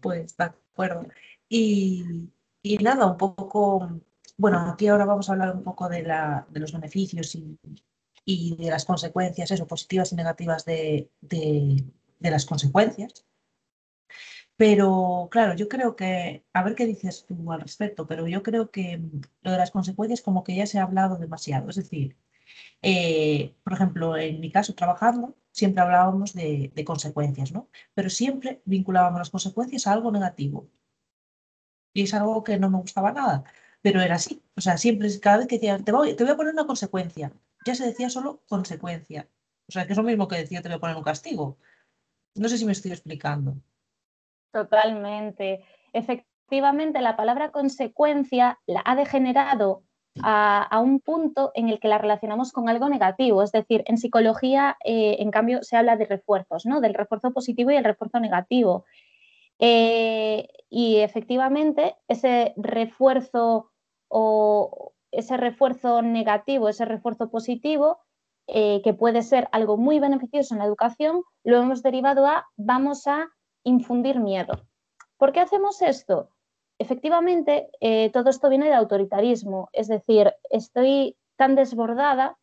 Pues 0.02 0.36
de 0.38 0.44
acuerdo. 0.44 1.08
Y, 1.50 2.30
y 2.62 2.78
nada, 2.78 3.06
un 3.06 3.18
poco, 3.18 3.90
bueno, 4.38 4.60
aquí 4.72 4.88
ahora 4.88 5.06
vamos 5.06 5.30
a 5.30 5.34
hablar 5.34 5.56
un 5.56 5.64
poco 5.64 5.90
de, 5.90 6.04
los 6.54 6.74
beneficios 6.74 7.36
y, 8.26 8.56
de 8.56 8.70
las 8.70 8.86
consecuencias, 8.86 9.52
eso, 9.52 9.68
positivas 9.68 10.12
y 10.12 10.16
negativas 10.16 10.66
de, 10.66 11.10
las 12.20 12.46
consecuencias. 12.46 13.26
Pero 14.56 15.28
claro, 15.32 15.56
yo 15.56 15.68
creo 15.68 15.96
que, 15.96 16.46
a 16.54 16.64
ver 16.64 16.76
qué 16.76 16.86
dices 16.86 17.26
tú 17.28 17.52
al 17.52 17.62
respecto, 17.62 18.08
pero 18.08 18.28
yo 18.28 18.44
creo 18.44 18.70
que 18.72 19.02
lo 19.42 19.52
de 19.52 19.58
las 19.58 19.72
consecuencias 19.72 20.22
como 20.22 20.44
que 20.44 20.56
ya 20.56 20.68
se 20.68 20.80
ha 20.80 20.84
hablado 20.84 21.18
demasiado. 21.18 21.70
Es 21.70 21.76
decir, 21.78 22.16
eh, 22.82 23.56
por 23.64 23.74
ejemplo, 23.74 24.18
en 24.18 24.40
mi 24.40 24.52
caso, 24.52 24.76
trabajando, 24.76 25.36
siempre 25.52 25.82
hablábamos 25.82 26.34
de, 26.34 26.72
consecuencias, 26.86 27.52
¿no? 27.52 27.70
Pero 27.94 28.10
siempre 28.10 28.62
vinculábamos 28.66 29.20
las 29.20 29.30
consecuencias 29.32 29.88
a 29.88 29.94
algo 29.94 30.12
negativo. 30.12 30.70
Y 31.94 32.04
es 32.04 32.14
algo 32.14 32.44
que 32.44 32.58
no 32.58 32.70
me 32.70 32.80
gustaba 32.80 33.12
nada, 33.12 33.44
pero 33.84 34.02
era 34.02 34.16
así. 34.16 34.42
O 34.56 34.62
sea, 34.62 34.78
siempre, 34.78 35.10
cada 35.20 35.38
vez 35.40 35.48
que 35.48 35.56
decía, 35.56 35.78
te 35.78 35.92
voy, 35.92 36.16
te 36.16 36.24
voy 36.24 36.34
a 36.34 36.38
poner 36.38 36.54
una 36.54 36.66
consecuencia, 36.66 37.32
ya 37.66 37.76
se 37.76 37.86
decía 37.86 38.10
solo 38.10 38.42
consecuencia. 38.48 39.28
O 39.68 39.72
sea, 39.72 39.86
que 39.86 39.94
es 39.94 39.98
lo 39.98 40.04
mismo 40.04 40.28
que 40.28 40.38
decir, 40.38 40.62
te 40.62 40.70
voy 40.70 40.78
a 40.78 40.80
poner 40.80 40.96
un 40.96 41.04
castigo. 41.04 41.58
No 42.36 42.50
sé 42.50 42.58
si 42.58 42.66
me 42.66 42.72
estoy 42.72 42.92
explicando. 42.92 43.56
Totalmente. 44.52 45.64
Efectivamente, 45.92 47.02
la 47.02 47.16
palabra 47.16 47.52
consecuencia 47.52 48.60
la 48.66 48.82
ha 48.86 48.96
degenerado 48.96 49.84
a, 50.22 50.80
un 50.82 51.00
punto 51.00 51.52
en 51.56 51.70
el 51.70 51.80
que 51.80 51.88
la 51.88 51.98
relacionamos 51.98 52.52
con 52.52 52.70
algo 52.70 52.88
negativo. 52.88 53.44
Es 53.44 53.52
decir, 53.52 53.84
en 53.88 53.98
psicología, 53.98 54.78
eh, 54.86 55.18
en 55.20 55.32
cambio, 55.32 55.62
se 55.64 55.76
habla 55.76 55.98
de 55.98 56.06
refuerzos, 56.06 56.66
¿no? 56.66 56.80
Del 56.80 56.94
refuerzo 56.94 57.32
positivo 57.32 57.72
y 57.72 57.76
el 57.76 57.84
refuerzo 57.84 58.20
negativo. 58.20 58.86
Eh, 59.60 60.48
y 60.70 60.98
efectivamente, 60.98 61.96
ese 62.08 62.54
refuerzo 62.58 63.73
o 64.14 64.94
ese 65.12 65.38
refuerzo 65.38 66.02
negativo, 66.02 66.70
ese 66.70 66.86
refuerzo 66.86 67.30
positivo, 67.30 68.00
eh, 68.48 68.82
que 68.84 68.94
puede 68.94 69.22
ser 69.22 69.48
algo 69.52 69.78
muy 69.78 70.00
beneficioso 70.00 70.54
en 70.54 70.60
la 70.60 70.66
educación, 70.66 71.24
lo 71.44 71.58
hemos 71.58 71.82
derivado 71.82 72.28
a 72.28 72.46
vamos 72.58 73.08
a 73.08 73.30
infundir 73.64 74.20
miedo. 74.20 74.54
¿Por 75.18 75.32
qué 75.32 75.40
hacemos 75.40 75.82
esto? 75.82 76.30
efectivamente, 76.80 77.70
eh, 77.80 78.10
todo 78.12 78.30
esto 78.30 78.50
viene 78.50 78.68
de 78.68 78.74
autoritarismo, 78.74 79.70
es 79.74 79.88
decir, 79.88 80.34
estoy 80.50 81.18
tan 81.36 81.56
desbordada 81.56 82.38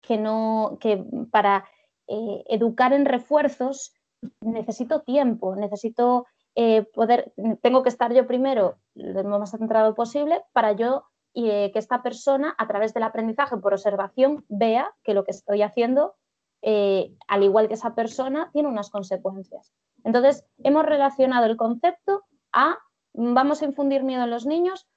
que, 0.00 0.16
no, 0.16 0.78
que 0.80 1.04
para 1.30 1.64
eh, 2.06 2.44
educar 2.48 2.92
en 2.92 3.04
refuerzos 3.04 3.92
necesito 4.40 5.02
tiempo, 5.02 5.54
necesito 5.54 6.26
eh, 6.60 6.82
poder, 6.92 7.32
tengo 7.62 7.82
que 7.82 7.88
estar 7.88 8.12
yo 8.12 8.26
primero 8.26 8.78
lo 8.94 9.38
más 9.38 9.52
centrado 9.52 9.94
posible 9.94 10.42
para 10.52 10.72
yo 10.72 11.04
que 11.34 11.70
esta 11.74 12.02
persona 12.02 12.52
a 12.58 12.66
través 12.66 12.92
del 12.94 13.04
aprendizaje 13.04 13.56
por 13.58 13.72
observación 13.72 14.44
vea 14.48 14.92
que 15.04 15.14
lo 15.14 15.22
que 15.22 15.30
estoy 15.30 15.62
haciendo, 15.62 16.16
al 16.64 17.42
igual 17.44 17.68
que 17.68 17.74
esa 17.74 17.94
persona, 17.94 18.50
tiene 18.52 18.68
unas 18.68 18.90
consecuencias. 18.90 19.72
Entonces, 20.02 20.44
hemos 20.64 20.84
relacionado 20.84 21.46
el 21.46 21.56
concepto 21.56 22.24
a 22.52 22.78
vamos 23.12 23.62
a 23.62 23.66
infundir 23.66 24.02
miedo 24.02 24.24
en 24.24 24.30
los 24.30 24.46
niños, 24.46 24.88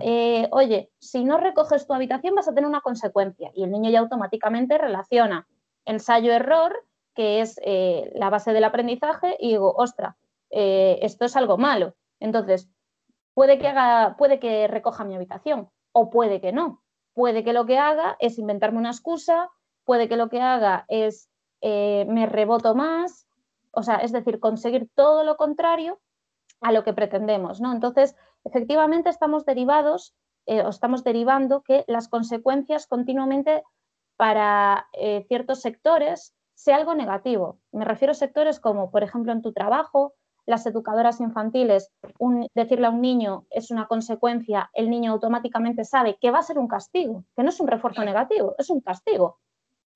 eh, 0.00 0.48
oye, 0.50 0.90
si 0.98 1.24
no 1.24 1.38
recoges 1.38 1.86
tu 1.86 1.94
habitación 1.94 2.34
vas 2.34 2.48
a 2.48 2.54
tener 2.54 2.68
una 2.68 2.80
consecuencia. 2.80 3.50
Y 3.54 3.64
el 3.64 3.70
niño 3.70 3.90
ya 3.90 4.00
automáticamente 4.00 4.78
relaciona 4.78 5.46
ensayo-error, 5.84 6.84
que 7.14 7.40
es 7.40 7.60
eh, 7.64 8.10
la 8.14 8.30
base 8.30 8.52
del 8.52 8.64
aprendizaje, 8.64 9.36
y 9.38 9.50
digo, 9.50 9.72
ostra, 9.76 10.16
eh, 10.54 10.98
esto 11.02 11.24
es 11.24 11.36
algo 11.36 11.58
malo. 11.58 11.94
Entonces, 12.20 12.70
puede 13.34 13.58
que, 13.58 13.68
haga, 13.68 14.16
puede 14.16 14.38
que 14.38 14.68
recoja 14.68 15.04
mi 15.04 15.14
habitación 15.14 15.70
o 15.92 16.10
puede 16.10 16.40
que 16.40 16.52
no. 16.52 16.82
Puede 17.12 17.44
que 17.44 17.52
lo 17.52 17.66
que 17.66 17.78
haga 17.78 18.16
es 18.18 18.38
inventarme 18.38 18.78
una 18.78 18.90
excusa, 18.90 19.50
puede 19.84 20.08
que 20.08 20.16
lo 20.16 20.28
que 20.28 20.40
haga 20.40 20.84
es 20.88 21.28
me 21.62 22.26
reboto 22.26 22.74
más, 22.74 23.26
o 23.72 23.82
sea, 23.82 23.96
es 23.96 24.12
decir, 24.12 24.40
conseguir 24.40 24.88
todo 24.94 25.24
lo 25.24 25.36
contrario 25.36 26.00
a 26.60 26.72
lo 26.72 26.84
que 26.84 26.92
pretendemos. 26.92 27.60
¿no? 27.60 27.72
Entonces, 27.72 28.16
efectivamente 28.44 29.10
estamos 29.10 29.44
derivados 29.44 30.14
eh, 30.46 30.62
o 30.62 30.68
estamos 30.68 31.04
derivando 31.04 31.62
que 31.62 31.84
las 31.86 32.08
consecuencias 32.08 32.86
continuamente 32.86 33.62
para 34.16 34.88
eh, 34.92 35.24
ciertos 35.28 35.60
sectores 35.60 36.34
sea 36.54 36.76
algo 36.76 36.94
negativo. 36.94 37.58
Me 37.72 37.84
refiero 37.84 38.12
a 38.12 38.14
sectores 38.14 38.60
como, 38.60 38.90
por 38.90 39.02
ejemplo, 39.02 39.32
en 39.32 39.42
tu 39.42 39.52
trabajo, 39.52 40.14
las 40.46 40.66
educadoras 40.66 41.20
infantiles, 41.20 41.90
decirle 42.54 42.86
a 42.86 42.90
un 42.90 43.00
niño 43.00 43.46
es 43.50 43.70
una 43.70 43.86
consecuencia, 43.86 44.70
el 44.74 44.90
niño 44.90 45.12
automáticamente 45.12 45.84
sabe 45.84 46.18
que 46.20 46.30
va 46.30 46.38
a 46.38 46.42
ser 46.42 46.58
un 46.58 46.68
castigo, 46.68 47.24
que 47.36 47.42
no 47.42 47.48
es 47.48 47.60
un 47.60 47.68
refuerzo 47.68 48.04
negativo, 48.04 48.54
es 48.58 48.70
un 48.70 48.80
castigo. 48.80 49.38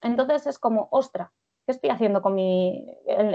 Entonces 0.01 0.47
es 0.47 0.59
como, 0.59 0.89
ostra, 0.91 1.33
¿qué 1.67 1.73
estoy 1.73 1.91
haciendo 1.91 2.23
con 2.23 2.35
mi... 2.35 2.87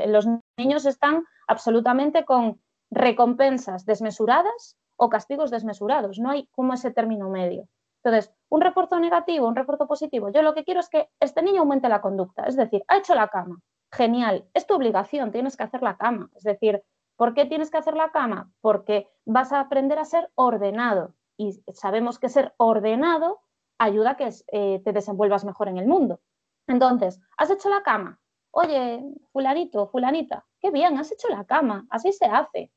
Los 0.08 0.28
niños 0.58 0.86
están 0.86 1.24
absolutamente 1.48 2.26
con 2.26 2.62
recompensas 2.90 3.86
desmesuradas 3.86 4.78
o 4.96 5.10
castigos 5.10 5.52
desmesurados. 5.52 6.20
No 6.20 6.32
hay 6.32 6.48
como 6.52 6.74
ese 6.74 6.92
término 6.92 7.30
medio. 7.30 7.68
Entonces, 8.04 8.34
un 8.50 8.62
refuerzo 8.62 9.00
negativo, 9.00 9.48
un 9.48 9.56
refuerzo 9.56 9.88
positivo. 9.88 10.30
Yo 10.30 10.42
lo 10.42 10.54
que 10.54 10.64
quiero 10.64 10.80
es 10.80 10.90
que 10.90 11.10
este 11.20 11.42
niño 11.42 11.62
aumente 11.62 11.90
la 11.90 12.02
conducta. 12.02 12.44
Es 12.44 12.56
decir, 12.56 12.84
ha 12.88 12.98
hecho 12.98 13.16
la 13.16 13.30
cama. 13.30 13.60
Genial. 13.92 14.46
Es 14.54 14.68
tu 14.68 14.76
obligación, 14.76 15.32
tienes 15.32 15.56
que 15.56 15.64
hacer 15.64 15.82
la 15.82 15.98
cama. 15.98 16.30
Es 16.36 16.44
decir, 16.44 16.84
¿por 17.16 17.34
qué 17.34 17.46
tienes 17.46 17.72
que 17.72 17.78
hacer 17.78 17.96
la 17.96 18.12
cama? 18.12 18.52
Porque 18.62 19.08
vas 19.26 19.52
a 19.52 19.60
aprender 19.60 20.00
a 20.00 20.06
ser 20.06 20.32
ordenado. 20.36 21.16
Y 21.38 21.64
sabemos 21.74 22.20
que 22.20 22.30
ser 22.30 22.54
ordenado 22.58 23.42
ayuda 23.78 24.12
a 24.12 24.18
que 24.18 24.30
eh, 24.52 24.82
te 24.84 24.94
desenvuelvas 24.94 25.46
mejor 25.46 25.68
en 25.68 25.78
el 25.78 25.88
mundo. 25.88 26.22
Entonces, 26.68 27.20
¿has 27.38 27.50
hecho 27.50 27.70
la 27.70 27.84
cama? 27.84 28.20
Oye, 28.52 29.04
fulanito, 29.32 29.88
fulanita, 29.88 30.46
qué 30.60 30.70
bien, 30.70 30.98
has 30.98 31.12
hecho 31.12 31.28
la 31.28 31.44
cama, 31.46 31.88
así 31.90 32.14
se 32.14 32.26
hace. 32.26 32.72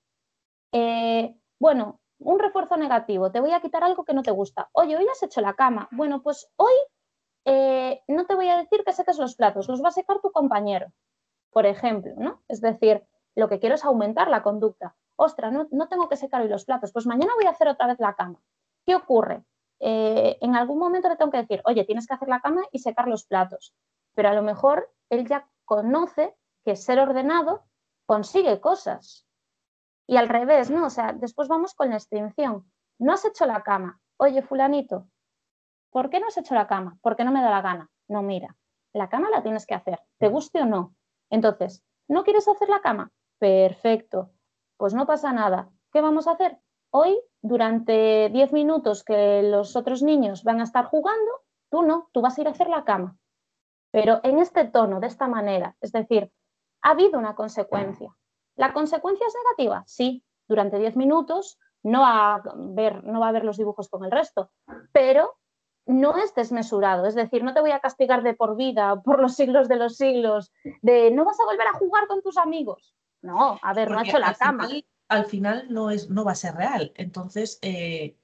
Eh, 0.72 1.36
bueno, 1.60 2.00
un 2.18 2.38
refuerzo 2.38 2.76
negativo, 2.76 3.30
te 3.30 3.40
voy 3.40 3.52
a 3.52 3.60
quitar 3.60 3.84
algo 3.84 4.04
que 4.04 4.14
no 4.14 4.22
te 4.22 4.30
gusta. 4.30 4.70
Oye, 4.72 4.96
hoy 4.96 5.06
has 5.10 5.22
hecho 5.22 5.40
la 5.40 5.54
cama. 5.54 5.88
Bueno, 5.92 6.22
pues 6.22 6.50
hoy 6.56 6.72
eh, 7.44 8.02
no 8.08 8.26
te 8.26 8.34
voy 8.34 8.48
a 8.48 8.56
decir 8.56 8.82
que 8.84 8.92
seques 8.92 9.18
los 9.18 9.36
platos, 9.36 9.68
los 9.68 9.82
va 9.82 9.88
a 9.88 9.92
secar 9.92 10.20
tu 10.20 10.32
compañero, 10.32 10.86
por 11.50 11.66
ejemplo, 11.66 12.12
¿no? 12.16 12.42
Es 12.48 12.60
decir, 12.60 13.06
lo 13.36 13.48
que 13.48 13.60
quiero 13.60 13.74
es 13.76 13.84
aumentar 13.84 14.28
la 14.28 14.42
conducta. 14.42 14.96
Ostras, 15.16 15.52
no, 15.52 15.88
tengo 15.88 16.08
que 16.08 16.16
secar 16.16 16.42
hoy 16.42 16.48
los 16.48 16.64
platos, 16.64 16.92
pues 16.92 17.06
mañana 17.06 17.32
voy 17.36 17.46
a 17.46 17.50
hacer 17.50 17.68
otra 17.68 17.86
vez 17.86 17.98
la 18.00 18.14
cama. 18.14 18.40
¿Qué 18.84 18.94
ocurre? 18.94 19.44
Eh, 19.78 20.38
en 20.40 20.56
algún 20.56 20.78
momento 20.78 21.08
le 21.08 21.16
tengo 21.16 21.30
que 21.30 21.38
decir, 21.38 21.62
oye, 21.64 21.84
tienes 21.84 22.06
que 22.06 22.14
hacer 22.14 22.28
la 22.28 22.40
cama 22.40 22.62
y 22.72 22.78
secar 22.80 23.08
los 23.08 23.24
platos, 23.24 23.74
pero 24.14 24.28
a 24.30 24.34
lo 24.34 24.42
mejor 24.42 24.90
él 25.10 25.26
ya 25.26 25.48
conoce 25.64 26.34
que 26.64 26.76
ser 26.76 26.98
ordenado 26.98 27.64
consigue 28.06 28.60
cosas, 28.60 29.26
y 30.06 30.16
al 30.16 30.28
revés, 30.28 30.70
¿no? 30.70 30.86
O 30.86 30.90
sea, 30.90 31.12
después 31.12 31.48
vamos 31.48 31.74
con 31.74 31.90
la 31.90 31.96
extinción. 31.96 32.70
No 32.98 33.12
has 33.12 33.24
hecho 33.24 33.44
la 33.46 33.62
cama. 33.62 34.00
Oye, 34.18 34.40
fulanito, 34.42 35.08
¿por 35.90 36.10
qué 36.10 36.20
no 36.20 36.28
has 36.28 36.38
hecho 36.38 36.54
la 36.54 36.68
cama? 36.68 36.96
Porque 37.02 37.24
no 37.24 37.32
me 37.32 37.42
da 37.42 37.50
la 37.50 37.60
gana. 37.60 37.90
No, 38.08 38.22
mira, 38.22 38.56
la 38.92 39.08
cama 39.08 39.30
la 39.30 39.42
tienes 39.42 39.66
que 39.66 39.74
hacer, 39.74 40.00
te 40.18 40.28
guste 40.28 40.62
o 40.62 40.66
no. 40.66 40.94
Entonces, 41.28 41.84
¿no 42.08 42.22
quieres 42.22 42.46
hacer 42.46 42.68
la 42.68 42.80
cama? 42.80 43.10
Perfecto. 43.38 44.30
Pues 44.76 44.94
no 44.94 45.06
pasa 45.06 45.32
nada. 45.32 45.70
¿Qué 45.92 46.00
vamos 46.00 46.26
a 46.26 46.32
hacer? 46.32 46.58
Hoy, 46.90 47.18
durante 47.42 48.28
10 48.30 48.52
minutos 48.52 49.04
que 49.04 49.42
los 49.42 49.76
otros 49.76 50.02
niños 50.02 50.44
van 50.44 50.60
a 50.60 50.64
estar 50.64 50.86
jugando, 50.86 51.30
tú 51.70 51.82
no, 51.82 52.08
tú 52.12 52.20
vas 52.20 52.36
a 52.36 52.40
ir 52.40 52.48
a 52.48 52.52
hacer 52.52 52.68
la 52.68 52.84
cama. 52.84 53.16
Pero 53.90 54.20
en 54.22 54.38
este 54.38 54.64
tono, 54.64 55.00
de 55.00 55.06
esta 55.06 55.28
manera, 55.28 55.76
es 55.80 55.92
decir, 55.92 56.30
ha 56.82 56.90
habido 56.90 57.18
una 57.18 57.34
consecuencia. 57.34 58.14
¿La 58.56 58.72
consecuencia 58.72 59.26
es 59.26 59.34
negativa? 59.44 59.84
Sí, 59.86 60.24
durante 60.48 60.78
10 60.78 60.96
minutos 60.96 61.58
no 61.82 62.00
va, 62.00 62.36
a 62.36 62.42
ver, 62.56 63.04
no 63.04 63.20
va 63.20 63.28
a 63.28 63.32
ver 63.32 63.44
los 63.44 63.56
dibujos 63.56 63.88
con 63.88 64.04
el 64.04 64.10
resto, 64.10 64.50
pero 64.92 65.36
no 65.86 66.16
es 66.16 66.34
desmesurado, 66.34 67.06
es 67.06 67.14
decir, 67.14 67.44
no 67.44 67.54
te 67.54 67.60
voy 67.60 67.70
a 67.70 67.78
castigar 67.78 68.22
de 68.22 68.34
por 68.34 68.56
vida, 68.56 69.00
por 69.02 69.20
los 69.20 69.34
siglos 69.34 69.68
de 69.68 69.76
los 69.76 69.96
siglos, 69.96 70.52
de 70.82 71.12
no 71.12 71.24
vas 71.24 71.38
a 71.38 71.44
volver 71.44 71.68
a 71.68 71.78
jugar 71.78 72.08
con 72.08 72.22
tus 72.22 72.36
amigos. 72.38 72.96
No, 73.26 73.58
a 73.60 73.74
ver, 73.74 73.90
no 73.90 73.98
ha 73.98 74.02
hecho 74.02 74.18
la 74.18 74.34
cama. 74.34 74.68
al 75.08 75.26
final 75.26 75.66
no, 75.68 75.90
es, 75.90 76.08
no 76.08 76.24
va 76.24 76.32
a 76.32 76.36
ser 76.36 76.54
real. 76.54 76.92
Entonces, 76.94 77.58
eh, 77.62 78.16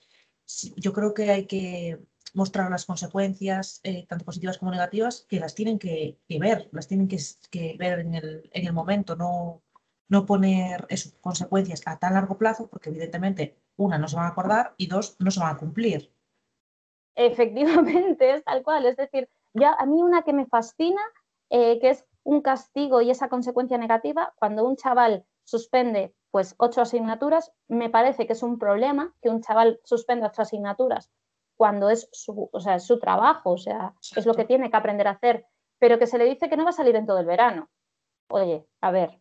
yo 0.76 0.92
creo 0.92 1.12
que 1.12 1.30
hay 1.30 1.47
que 1.47 1.99
mostrar 2.35 2.71
las 2.71 2.87
consecuencias, 2.87 3.80
eh, 3.82 4.06
tanto 4.06 4.25
positivas 4.25 4.59
como 4.59 4.71
negativas, 4.71 5.26
que 5.28 5.40
las 5.40 5.54
tienen 5.54 5.78
que, 5.78 6.18
ver, 6.28 6.68
las 6.73 6.88
tienen 6.88 7.09
que, 7.09 7.76
ver 7.78 8.00
en 8.00 8.14
el, 8.14 8.50
en 8.52 8.66
el 8.66 8.73
momento, 8.73 9.16
no, 9.16 9.62
no 10.09 10.25
poner 10.25 10.87
consecuencias 11.21 11.82
a 11.87 11.99
tan 11.99 12.14
largo 12.14 12.38
plazo, 12.38 12.68
porque 12.68 12.90
evidentemente, 12.90 13.59
una, 13.76 13.99
no 13.99 14.09
se 14.09 14.16
van 14.16 14.26
a 14.26 14.28
acordar 14.28 14.75
y 14.76 14.87
dos, 14.87 15.16
no 15.18 15.30
se 15.30 15.40
van 15.40 15.56
a 15.56 15.59
cumplir. 15.59 16.12
Efectivamente, 17.14 18.30
es 18.35 18.44
tal 18.44 18.62
cual. 18.62 18.87
Es 18.87 18.97
decir, 18.97 19.28
ya 19.54 19.75
a 19.75 19.87
mí 19.87 20.02
una 20.02 20.23
que 20.23 20.32
me 20.32 20.47
fascina, 20.47 21.02
eh, 21.50 21.78
que 21.80 21.90
es 21.90 22.06
un 22.25 22.41
castigo 22.41 23.00
y 23.00 23.11
esa 23.11 23.29
consecuencia 23.29 23.79
negativa, 23.79 24.33
cuando 24.37 24.64
un 24.64 24.76
chaval 24.76 25.25
suspende 25.45 26.14
pues 26.31 26.55
ocho 26.59 26.81
asignaturas, 26.81 27.52
me 27.69 27.91
parece 27.91 28.26
que 28.26 28.33
es 28.33 28.43
un 28.43 28.59
problema 28.59 29.14
que 29.21 29.29
un 29.29 29.43
chaval 29.43 29.81
suspenda 29.85 30.29
ocho 30.29 30.43
asignaturas 30.43 31.11
cuando 31.57 31.91
es 31.91 32.09
su, 32.11 32.49
o 32.50 32.61
sea, 32.61 32.76
es 32.76 32.87
su 32.87 32.99
trabajo, 32.99 33.52
o 33.52 33.59
sea, 33.59 33.95
es 34.17 34.26
lo 34.26 34.35
que 34.35 34.45
tiene 34.45 34.71
que 34.71 34.76
aprender 34.76 35.07
a 35.07 35.12
hacer, 35.12 35.47
pero 35.79 35.99
que 35.99 36.07
se 36.07 36.19
le 36.19 36.25
dice 36.25 36.49
que 36.49 36.57
no 36.57 36.64
va 36.64 36.71
a 36.71 36.73
salir 36.73 36.97
en 36.97 37.07
todo 37.07 37.19
el 37.19 37.26
verano. 37.26 37.69
Oye, 38.29 38.67
a 38.81 38.91
ver, 38.91 39.21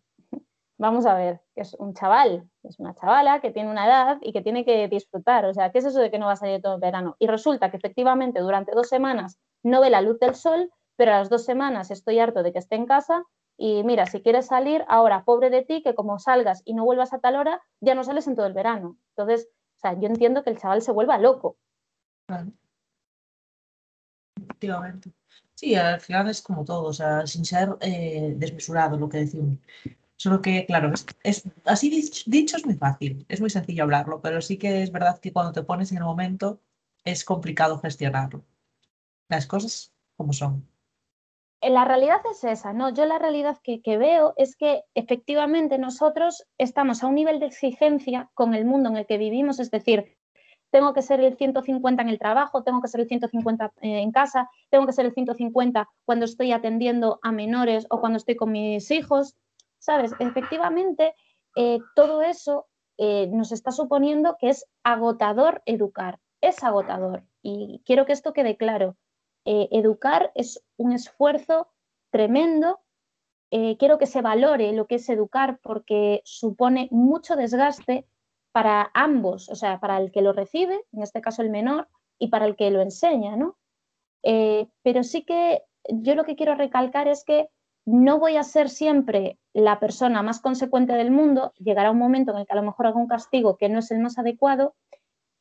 vamos 0.78 1.06
a 1.06 1.14
ver, 1.14 1.42
que 1.54 1.62
es 1.62 1.76
un 1.76 1.94
chaval, 1.94 2.50
es 2.64 2.80
una 2.80 2.96
chavala 2.96 3.42
que 3.42 3.52
tiene 3.52 3.70
una 3.70 3.86
edad 3.86 4.18
y 4.22 4.34
que 4.34 4.42
tiene 4.42 4.66
que 4.66 4.88
disfrutar. 4.88 5.46
O 5.46 5.54
sea, 5.54 5.72
¿qué 5.72 5.80
es 5.80 5.86
eso 5.86 6.00
de 6.00 6.10
que 6.10 6.18
no 6.18 6.26
va 6.26 6.32
a 6.32 6.38
salir 6.38 6.62
todo 6.62 6.76
el 6.76 6.82
verano? 6.82 7.16
Y 7.20 7.28
resulta 7.28 7.70
que 7.70 7.78
efectivamente 7.78 8.40
durante 8.40 8.72
dos 8.72 8.88
semanas 8.88 9.38
no 9.62 9.80
ve 9.82 9.92
la 9.92 10.02
luz 10.02 10.18
del 10.20 10.34
sol, 10.34 10.72
pero 11.02 11.16
a 11.16 11.18
las 11.18 11.30
dos 11.30 11.46
semanas 11.46 11.90
estoy 11.90 12.20
harto 12.20 12.44
de 12.44 12.54
que 12.54 12.60
esté 12.60 12.76
en 12.76 12.86
casa 12.86 13.24
y 13.58 13.84
mira, 13.84 14.06
si 14.06 14.22
quieres 14.22 14.46
salir, 14.46 14.86
ahora 14.88 15.26
pobre 15.26 15.50
de 15.50 15.64
ti, 15.64 15.82
que 15.82 15.96
como 15.96 16.20
salgas 16.20 16.62
y 16.64 16.76
no 16.76 16.86
vuelvas 16.86 17.12
a 17.12 17.18
tal 17.18 17.38
hora, 17.38 17.60
ya 17.80 17.96
no 17.96 18.04
sales 18.04 18.28
en 18.28 18.36
todo 18.36 18.46
el 18.46 18.54
verano. 18.54 19.00
Entonces, 19.16 19.50
o 19.78 19.80
sea, 19.80 20.00
yo 20.00 20.06
entiendo 20.06 20.44
que 20.44 20.52
el 20.52 20.60
chaval 20.60 20.84
se 20.84 20.92
vuelva 20.92 21.18
loco. 21.18 21.58
Efectivamente. 24.36 25.12
Sí, 25.56 25.74
al 25.74 26.00
final 26.00 26.30
es 26.30 26.40
como 26.40 26.64
todo, 26.66 26.84
o 26.84 26.94
sea, 26.94 27.26
sin 27.26 27.46
ser 27.46 27.70
eh, 27.82 28.36
desmesurado 28.38 28.96
lo 28.96 29.10
que 29.10 29.18
decimos. 29.18 29.58
Solo 30.18 30.40
que, 30.40 30.68
claro, 30.68 30.94
es, 31.24 31.50
así 31.66 31.90
dicho, 32.28 32.58
es 32.58 32.66
muy 32.68 32.76
fácil, 32.76 33.26
es 33.28 33.42
muy 33.42 33.50
sencillo 33.50 33.86
hablarlo, 33.86 34.22
pero 34.22 34.40
sí 34.40 34.60
que 34.60 34.84
es 34.84 34.92
verdad 34.92 35.20
que 35.20 35.34
cuando 35.34 35.52
te 35.52 35.64
pones 35.64 35.92
en 35.92 35.98
el 35.98 36.04
momento 36.04 36.62
es 37.04 37.26
complicado 37.26 37.80
gestionarlo. 37.80 38.46
Las 39.30 39.48
cosas 39.48 39.92
como 40.16 40.34
son. 40.34 40.70
La 41.62 41.86
realidad 41.86 42.22
es 42.32 42.44
esa, 42.44 42.74
¿no? 42.74 42.90
Yo 42.90 43.06
la 43.06 43.20
realidad 43.20 43.58
que, 43.64 43.82
que, 43.82 43.98
veo 43.98 44.34
es 44.36 44.56
que 44.56 44.84
efectivamente 44.96 45.78
nosotros 45.78 46.44
estamos 46.58 47.04
a 47.04 47.08
un 47.08 47.16
nivel 47.16 47.40
de 47.40 47.46
exigencia 47.46 48.32
con 48.34 48.56
el 48.56 48.66
mundo 48.66 48.90
en 48.90 48.98
el 48.98 49.06
que 49.06 49.20
vivimos, 49.20 49.60
es 49.60 49.70
decir, 49.70 50.18
tengo 50.72 50.94
que 50.94 51.02
ser 51.02 51.20
el 51.20 51.38
150 51.38 52.02
en 52.02 52.10
el 52.10 52.18
trabajo, 52.18 52.64
tengo 52.64 52.82
que 52.82 52.88
ser 52.88 53.02
el 53.02 53.08
150 53.08 53.74
eh, 53.82 54.00
en 54.00 54.12
casa, 54.12 54.50
tengo 54.70 54.88
que 54.88 54.94
ser 54.94 55.06
el 55.06 55.14
150 55.14 55.88
cuando 56.06 56.26
estoy 56.26 56.52
atendiendo 56.52 57.20
a 57.22 57.32
menores 57.32 57.86
o 57.90 58.00
cuando 58.00 58.18
estoy 58.18 58.36
con 58.36 58.52
mis 58.52 58.90
hijos, 58.90 59.36
¿sabes? 59.78 60.14
Efectivamente, 60.20 61.14
eh, 61.56 61.80
todo 61.96 62.22
eso 62.22 62.68
eh, 62.98 63.28
nos 63.28 63.52
está 63.52 63.72
suponiendo 63.72 64.38
que 64.40 64.50
es 64.50 64.66
agotador 64.84 65.62
educar, 65.66 66.20
es 66.40 66.64
agotador. 66.64 67.24
Y 67.42 67.82
quiero 67.86 68.06
que 68.06 68.14
esto 68.14 68.34
quede 68.34 68.58
claro. 68.58 68.96
Eh, 69.46 69.70
educar 69.72 70.32
es 70.36 70.64
un 70.78 70.94
esfuerzo 70.94 71.68
tremendo. 72.12 72.80
quiero 73.80 73.98
que 73.98 74.06
se 74.06 74.22
valore 74.22 74.72
lo 74.72 74.88
que 74.88 74.96
es 74.96 75.10
educar 75.10 75.60
porque 75.62 76.22
supone 76.24 76.88
mucho 76.90 77.36
desgaste 77.36 78.08
para 78.54 78.92
ambos, 78.94 79.50
o 79.50 79.56
sea, 79.56 79.80
para 79.82 79.98
el 79.98 80.12
que 80.12 80.22
lo 80.22 80.32
recibe, 80.32 80.86
en 80.94 81.04
este 81.04 81.20
caso 81.20 81.42
el 81.42 81.50
menor, 81.50 81.90
y 82.18 82.28
para 82.30 82.46
el 82.46 82.56
que 82.56 82.72
lo 82.72 82.80
enseña, 82.82 83.36
¿no? 83.36 83.58
pero 84.84 85.04
sí 85.04 85.24
que 85.24 85.64
yo 85.90 86.16
lo 86.16 86.24
que 86.24 86.36
quiero 86.36 86.56
recalcar 86.56 87.08
es 87.08 87.26
que 87.26 87.50
no 87.86 88.20
voy 88.20 88.38
a 88.38 88.44
ser 88.44 88.70
siempre 88.70 89.40
la 89.54 89.80
persona 89.80 90.22
más 90.22 90.40
consecuente 90.40 90.94
del 90.94 91.12
mundo, 91.12 91.54
llegará 91.58 91.92
un 91.92 91.98
momento 91.98 92.32
en 92.32 92.40
el 92.40 92.46
que 92.46 92.54
a 92.54 92.58
lo 92.58 92.64
mejor 92.64 92.88
hago 92.88 93.00
un 93.00 93.08
castigo 93.08 93.58
que 93.58 93.70
no 93.70 93.80
es 93.80 93.92
el 93.92 94.00
más 94.00 94.18
adecuado, 94.18 94.76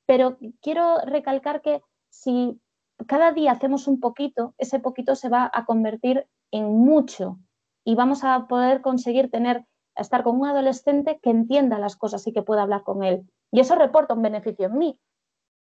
pero 0.07 0.39
quiero 0.61 0.99
recalcar 1.05 1.61
que 1.61 1.83
si 2.09 2.61
cada 3.07 3.33
día 3.33 3.53
hacemos 3.53 3.87
un 3.87 4.01
poquito, 4.01 4.55
ese 4.59 4.79
poquito 4.79 5.15
se 5.15 5.29
va 5.29 5.51
a 5.53 5.65
convertir 5.65 6.27
en 6.51 6.67
mucho 6.67 7.39
y 7.85 7.95
vamos 7.95 8.25
a 8.25 8.47
poder 8.47 8.81
conseguir 8.81 9.31
tener, 9.31 9.65
estar 9.97 10.23
con 10.23 10.41
un 10.41 10.47
adolescente 10.47 11.19
que 11.23 11.31
entienda 11.31 11.79
las 11.79 11.97
cosas 11.97 12.27
y 12.27 12.33
que 12.33 12.43
pueda 12.43 12.63
hablar 12.63 12.83
con 12.83 13.03
él. 13.03 13.29
Y 13.53 13.61
eso 13.61 13.75
reporta 13.75 14.15
un 14.15 14.23
beneficio 14.23 14.67
en 14.67 14.79
mí 14.79 15.01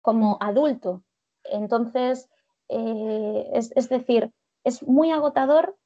como 0.03 0.39
adulto. 0.41 1.03
Entonces, 1.45 2.29
eh, 2.69 3.51
es 3.53 3.89
decir, 3.89 4.33
es 4.65 4.87
muy 4.87 5.11
agotador 5.11 5.77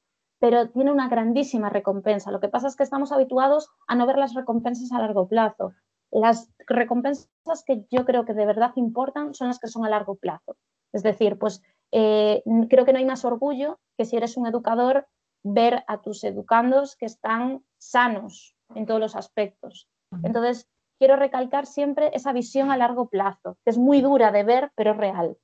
pero 0.43 0.69
tiene 0.71 0.91
una 0.91 1.09
grandísima 1.09 1.71
recompensa. 1.71 2.33
Lo 2.33 2.41
que 2.41 2.49
pasa 2.49 2.67
es 2.67 2.75
que 2.75 2.83
estamos 2.83 3.13
habituados 3.13 3.71
a 3.87 3.95
no 3.95 4.07
ver 4.09 4.19
las 4.19 4.35
recompensas 4.35 4.91
a 4.91 4.99
largo 4.99 5.29
plazo. 5.29 5.73
Las 6.11 6.51
recompensas 6.67 7.29
que 7.65 7.87
yo 7.93 8.05
creo 8.05 8.25
que 8.25 8.35
de 8.35 8.45
verdad 8.45 8.73
importan 8.75 9.35
son 9.35 9.47
las 9.47 9.61
que 9.61 9.69
son 9.69 9.85
a 9.87 9.89
largo 9.89 10.17
plazo. 10.17 10.57
Es 10.93 11.03
decir, 11.03 11.39
pues 11.39 11.63
eh, 11.93 12.43
creo 12.69 12.85
que 12.85 12.93
no 12.93 12.99
hay 12.99 13.05
más 13.05 13.25
orgullo 13.25 13.81
que 13.97 14.05
si 14.05 14.17
eres 14.17 14.37
un 14.37 14.47
educador 14.47 15.09
ver 15.45 15.85
a 15.87 16.01
tus 16.01 16.25
educandos 16.25 16.97
que 16.97 17.07
están 17.07 17.65
sanos 17.79 18.57
en 18.75 18.87
todos 18.87 19.01
los 19.01 19.17
aspectos. 19.17 19.89
Entonces, 20.23 20.69
quiero 20.99 21.17
recalcar 21.17 21.67
siempre 21.67 22.11
esa 22.15 22.33
visión 22.33 22.71
a 22.71 22.77
largo 22.77 23.09
plazo, 23.09 23.59
que 23.65 23.71
es 23.71 23.79
muy 23.79 24.01
dura 24.01 24.31
de 24.31 24.45
ver, 24.45 24.73
pero 24.77 24.93
es 24.93 24.97
real. 24.97 25.39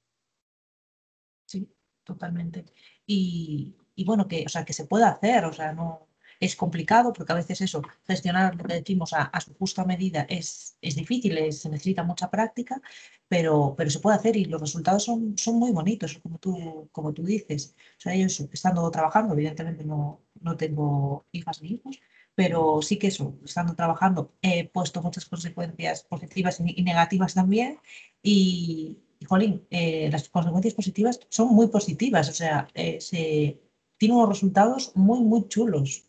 Sí, 1.46 1.74
totalmente. 2.04 2.66
Y, 3.06 3.74
y 3.94 4.04
bueno, 4.04 4.28
que, 4.28 4.44
o 4.46 4.48
sea, 4.48 4.64
que 4.64 4.72
se 4.72 4.86
puede 4.86 5.04
hacer, 5.04 5.44
o 5.46 5.52
sea, 5.52 5.72
no 5.72 6.07
es 6.40 6.56
complicado 6.56 7.12
porque 7.12 7.32
a 7.32 7.36
veces 7.36 7.60
eso, 7.60 7.82
gestionar 8.06 8.54
lo 8.56 8.64
que 8.64 8.74
decimos 8.74 9.12
a, 9.12 9.40
su 9.40 9.54
justa 9.54 9.84
medida 9.84 10.26
es, 10.28 10.76
es 10.80 10.94
difícil, 10.96 11.52
se 11.52 11.68
necesita 11.68 12.02
mucha 12.02 12.30
práctica, 12.30 12.80
pero, 13.28 13.74
pero 13.76 13.90
se 13.90 14.00
puede 14.00 14.16
hacer 14.16 14.36
y 14.36 14.44
los 14.46 14.60
resultados 14.60 15.04
son, 15.04 15.36
son 15.36 15.56
muy 15.56 15.72
bonitos, 15.72 16.18
como 16.22 16.38
tú, 16.38 16.88
como 16.92 17.12
tú 17.12 17.24
dices. 17.24 17.74
O 17.98 18.00
sea, 18.00 18.14
yo 18.14 18.26
estando 18.26 18.90
trabajando, 18.90 19.34
evidentemente 19.34 19.84
no, 19.84 20.22
no 20.40 20.56
tengo 20.56 21.26
hijas 21.32 21.62
ni 21.62 21.70
hijos, 21.72 22.00
pero 22.34 22.82
sí 22.82 22.98
que 22.98 23.08
eso, 23.08 23.36
estando 23.44 23.74
trabajando, 23.74 24.32
he 24.42 24.68
puesto 24.68 25.02
muchas 25.02 25.26
consecuencias 25.26 26.04
positivas 26.04 26.60
y 26.60 26.82
negativas 26.82 27.34
también 27.34 27.80
y, 28.22 28.98
y 29.18 29.24
jolín, 29.24 29.66
eh, 29.70 30.08
las 30.12 30.28
consecuencias 30.28 30.74
positivas 30.74 31.20
son 31.28 31.48
muy 31.48 31.68
positivas, 31.68 32.28
o 32.28 32.32
sea, 32.32 32.68
eh, 32.74 33.00
se 33.00 33.60
tiene 33.96 34.14
unos 34.14 34.28
resultados 34.28 34.92
muy, 34.94 35.20
muy 35.20 35.48
chulos. 35.48 36.07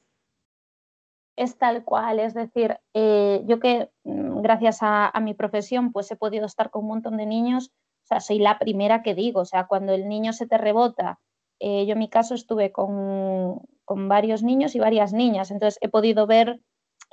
Es 1.40 1.58
tal 1.58 1.86
cual, 1.86 2.20
es 2.20 2.34
decir, 2.34 2.82
eh, 2.94 3.44
yo 3.46 3.62
que 3.62 3.90
mm, 4.04 4.42
gracias 4.42 4.80
a, 4.82 5.18
mi 5.22 5.34
profesión 5.34 5.94
pues 5.94 6.12
he 6.12 6.18
podido 6.18 6.46
estar 6.46 6.70
con 6.70 6.82
un 6.82 6.90
montón 6.90 7.16
de 7.16 7.26
niños, 7.26 7.72
o 8.04 8.08
sea, 8.08 8.20
soy 8.20 8.40
la 8.40 8.60
primera 8.60 9.04
que 9.04 9.16
digo, 9.16 9.40
o 9.40 9.46
sea, 9.46 9.66
cuando 9.66 9.94
el 9.94 10.10
niño 10.10 10.34
se 10.34 10.48
te 10.48 10.58
rebota, 10.58 11.22
eh, 11.62 11.86
yo 11.86 11.94
en 11.94 12.00
mi 12.00 12.10
caso 12.10 12.36
estuve 12.36 12.74
con, 12.74 13.62
con, 13.86 14.10
varios 14.10 14.44
niños 14.44 14.76
y 14.76 14.80
varias 14.80 15.14
niñas, 15.14 15.50
entonces 15.50 15.80
he 15.80 15.88
podido 15.88 16.28
ver 16.28 16.60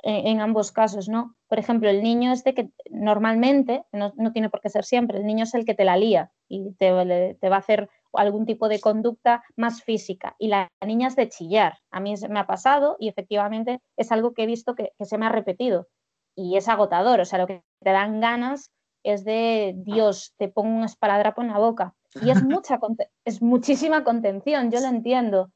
eh, 0.03 0.23
en 0.25 0.41
ambos 0.41 0.73
casos, 0.73 1.07
¿no? 1.07 1.37
Por 1.47 1.57
ejemplo, 1.57 1.89
el 1.89 2.03
niño 2.03 2.33
es 2.33 2.43
de 2.43 2.53
que 2.53 2.69
normalmente, 2.91 3.85
no, 3.93 4.11
no, 4.17 4.33
tiene 4.33 4.49
por 4.49 4.59
qué 4.59 4.67
ser 4.67 4.83
siempre, 4.83 5.19
el 5.19 5.25
niño 5.25 5.45
es 5.45 5.53
el 5.53 5.63
que 5.63 5.73
te 5.73 5.85
la 5.85 5.95
lía 5.95 6.33
y 6.49 6.73
te, 6.73 7.37
te 7.39 7.49
va 7.49 7.55
a 7.55 7.59
hacer 7.59 7.89
algún 8.13 8.45
tipo 8.45 8.69
de 8.69 8.79
conducta 8.79 9.43
más 9.55 9.83
física. 9.83 10.35
Y 10.39 10.47
la 10.47 10.69
niña 10.85 11.07
es 11.07 11.15
de 11.15 11.29
chillar. 11.29 11.79
A 11.91 11.99
mí 11.99 12.13
me 12.29 12.39
ha 12.39 12.47
pasado 12.47 12.97
y 12.99 13.09
efectivamente 13.09 13.81
es 13.97 14.11
algo 14.11 14.33
que 14.33 14.43
he 14.43 14.47
visto 14.47 14.75
que, 14.75 14.93
se 14.99 15.17
me 15.17 15.25
ha 15.25 15.29
repetido. 15.29 15.87
Y 16.35 16.57
es 16.57 16.67
agotador, 16.67 17.19
o 17.19 17.25
sea, 17.25 17.39
lo 17.39 17.47
que 17.47 17.63
te 17.83 17.91
dan 17.91 18.19
ganas 18.19 18.71
es 19.03 19.23
de, 19.23 19.73
Dios, 19.77 20.33
te 20.37 20.49
pongo 20.49 20.75
un 20.75 20.83
espaladrapo 20.83 21.41
en 21.41 21.49
la 21.49 21.57
boca. 21.57 21.95
Y 22.21 22.29
es, 22.29 22.43
mucha, 22.43 22.79
es 23.25 23.41
muchísima 23.41 24.03
contención, 24.03 24.71
yo 24.71 24.79
lo 24.79 24.87
entiendo. 24.87 25.51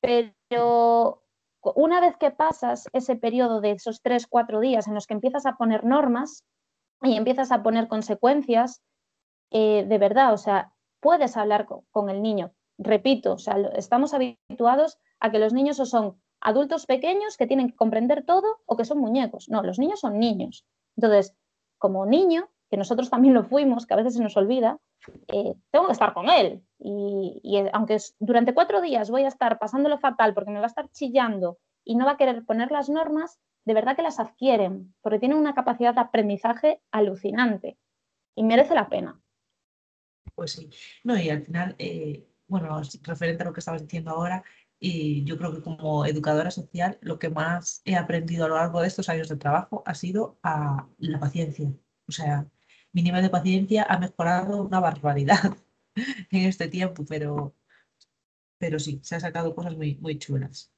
Pero 0.00 1.22
una 1.74 2.00
vez 2.00 2.16
que 2.16 2.30
pasas 2.30 2.88
ese 2.92 3.16
periodo 3.16 3.60
de 3.60 3.72
esos 3.72 4.00
tres, 4.02 4.26
cuatro 4.26 4.60
días 4.60 4.86
en 4.86 4.94
los 4.94 5.06
que 5.06 5.14
empiezas 5.14 5.46
a 5.46 5.56
poner 5.56 5.84
normas 5.84 6.44
y 7.02 7.16
empiezas 7.16 7.50
a 7.50 7.62
poner 7.62 7.88
consecuencias, 7.88 8.82
eh, 9.50 9.84
de 9.86 9.98
verdad, 9.98 10.32
o 10.32 10.38
sea, 10.38 10.72
puedes 11.00 11.36
hablar 11.36 11.66
con, 11.66 12.10
el 12.10 12.22
niño. 12.22 12.52
Repito, 12.78 13.34
o 13.34 13.38
sea, 13.38 13.56
estamos 13.74 14.14
habituados 14.14 14.98
a 15.20 15.30
que 15.30 15.38
los 15.38 15.52
niños 15.52 15.80
o 15.80 15.86
son 15.86 16.20
adultos 16.40 16.86
pequeños 16.86 17.36
que 17.36 17.46
tienen 17.46 17.68
que 17.68 17.76
comprender 17.76 18.24
todo 18.24 18.58
o 18.66 18.76
que 18.76 18.84
son 18.84 18.98
muñecos. 18.98 19.48
No, 19.48 19.62
los 19.62 19.78
niños 19.78 20.00
son 20.00 20.18
niños. 20.18 20.66
Entonces, 20.96 21.34
como 21.78 22.06
niño, 22.06 22.48
que 22.70 22.76
nosotros 22.76 23.10
también 23.10 23.34
lo 23.34 23.44
fuimos, 23.44 23.86
que 23.86 23.94
a 23.94 23.96
veces 23.96 24.14
se 24.14 24.22
nos 24.22 24.36
olvida, 24.36 24.78
eh, 25.28 25.54
tengo 25.70 25.86
que 25.86 25.92
estar 25.92 26.12
con 26.12 26.28
él. 26.28 26.62
Y, 26.78 27.40
aunque 27.72 27.98
durante 28.18 28.54
cuatro 28.54 28.80
días 28.80 29.10
voy 29.10 29.24
a 29.24 29.28
estar 29.28 29.58
pasándolo 29.58 29.98
fatal 29.98 30.34
porque 30.34 30.50
me 30.50 30.58
va 30.58 30.64
a 30.64 30.68
estar 30.68 30.90
chillando 30.90 31.58
y 31.84 31.96
no 31.96 32.04
va 32.04 32.12
a 32.12 32.16
querer 32.16 32.44
poner 32.44 32.70
las 32.70 32.88
normas, 32.88 33.38
de 33.64 33.74
verdad 33.74 33.96
que 33.96 34.02
las 34.02 34.20
adquieren, 34.20 34.94
porque 35.00 35.18
tienen 35.18 35.38
una 35.38 35.54
capacidad 35.54 35.94
de 35.94 36.00
aprendizaje 36.00 36.80
alucinante 36.90 37.78
y 38.34 38.44
merece 38.44 38.74
la 38.74 38.88
pena. 38.88 39.20
Pues 40.36 40.52
sí. 40.52 40.70
No, 41.02 41.18
y 41.18 41.30
al 41.30 41.44
final, 41.44 41.74
eh, 41.78 42.28
bueno, 42.46 42.80
referente 43.02 43.42
a 43.42 43.46
lo 43.46 43.52
que 43.52 43.60
estabas 43.60 43.82
diciendo 43.82 44.12
ahora, 44.12 44.44
y 44.78 45.24
yo 45.24 45.38
creo 45.38 45.52
que 45.52 45.62
como 45.62 46.04
educadora 46.04 46.50
social 46.50 46.98
lo 47.00 47.18
que 47.18 47.30
más 47.30 47.80
he 47.86 47.96
aprendido 47.96 48.44
a 48.44 48.48
lo 48.48 48.56
largo 48.56 48.82
de 48.82 48.88
estos 48.88 49.08
años 49.08 49.28
de 49.28 49.36
trabajo 49.36 49.82
ha 49.86 49.94
sido 49.94 50.38
a 50.42 50.86
la 50.98 51.18
paciencia. 51.18 51.72
O 52.06 52.12
sea, 52.12 52.46
mi 52.92 53.02
nivel 53.02 53.22
de 53.22 53.30
paciencia 53.30 53.86
ha 53.88 53.98
mejorado 53.98 54.62
una 54.62 54.80
barbaridad 54.80 55.56
en 56.30 56.44
este 56.46 56.68
tiempo, 56.68 57.04
pero, 57.08 57.54
pero 58.58 58.78
sí, 58.78 59.00
se 59.02 59.14
han 59.14 59.22
sacado 59.22 59.54
cosas 59.54 59.76
muy, 59.76 59.96
muy 59.96 60.18
chulas. 60.18 60.70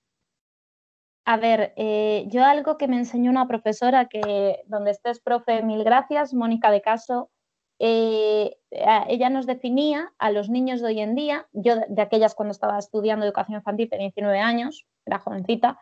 A 1.25 1.37
ver, 1.37 1.75
eh, 1.77 2.27
yo 2.29 2.45
algo 2.45 2.79
que 2.79 2.89
me 2.89 2.97
enseñó 2.97 3.31
una 3.31 3.49
profesora 3.49 4.09
que 4.09 4.63
donde 4.67 4.93
estés, 4.93 5.21
profe, 5.21 5.63
mil 5.63 5.85
gracias, 5.85 6.33
Mónica 6.33 6.71
de 6.71 6.81
Caso, 6.81 7.31
eh, 7.79 8.57
ella 8.71 9.31
nos 9.31 9.47
definía 9.47 10.13
a 10.19 10.31
los 10.31 10.49
niños 10.49 10.81
de 10.81 10.89
hoy 10.89 11.01
en 11.01 11.15
día, 11.15 11.47
yo 11.53 11.77
de 11.89 12.03
aquellas 12.03 12.35
cuando 12.35 12.53
estaba 12.53 12.79
estudiando 12.79 13.25
educación 13.25 13.57
infantil 13.57 13.89
tenía 13.89 14.07
19 14.07 14.41
años, 14.41 14.87
era 15.07 15.19
jovencita, 15.19 15.79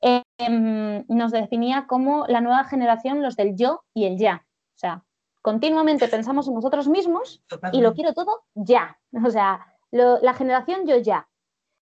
em, 0.00 1.04
nos 1.08 1.32
definía 1.32 1.86
como 1.86 2.26
la 2.26 2.40
nueva 2.40 2.64
generación, 2.64 3.22
los 3.22 3.36
del 3.36 3.56
yo 3.56 3.84
y 3.92 4.06
el 4.06 4.18
ya. 4.18 4.46
O 4.74 4.78
sea, 4.78 5.04
continuamente 5.42 6.08
pensamos 6.08 6.48
en 6.48 6.54
nosotros 6.54 6.88
mismos 6.88 7.42
y 7.72 7.80
lo 7.80 7.94
quiero 7.94 8.14
todo 8.14 8.44
ya. 8.54 8.98
O 9.24 9.30
sea, 9.30 9.66
la 9.90 10.34
generación 10.34 10.86
yo 10.86 10.96
ya. 10.96 11.28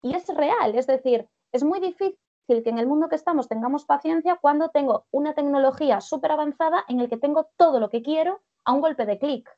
Y 0.02 0.14
es 0.14 0.28
real, 0.28 0.74
es 0.76 0.87
decir, 0.87 1.28
es 1.52 1.64
muy 1.64 1.80
difícil 1.80 2.16
que 2.48 2.70
en 2.70 2.78
el 2.78 2.87
mundo 2.87 3.11
que 3.11 3.14
estamos 3.14 3.46
tengamos 3.46 3.84
paciencia 3.84 4.38
cuando 4.40 4.70
tengo 4.70 5.04
una 5.11 5.34
tecnología 5.34 6.00
súper 6.00 6.32
avanzada 6.32 6.82
en 6.88 6.98
el 6.98 7.11
que 7.11 7.18
tengo 7.18 7.50
todo 7.58 7.78
lo 7.78 7.90
que 7.90 8.02
quiero 8.02 8.40
a 8.64 8.72
un 8.72 8.80
golpe 8.80 9.04
de 9.04 9.18
clic. 9.18 9.50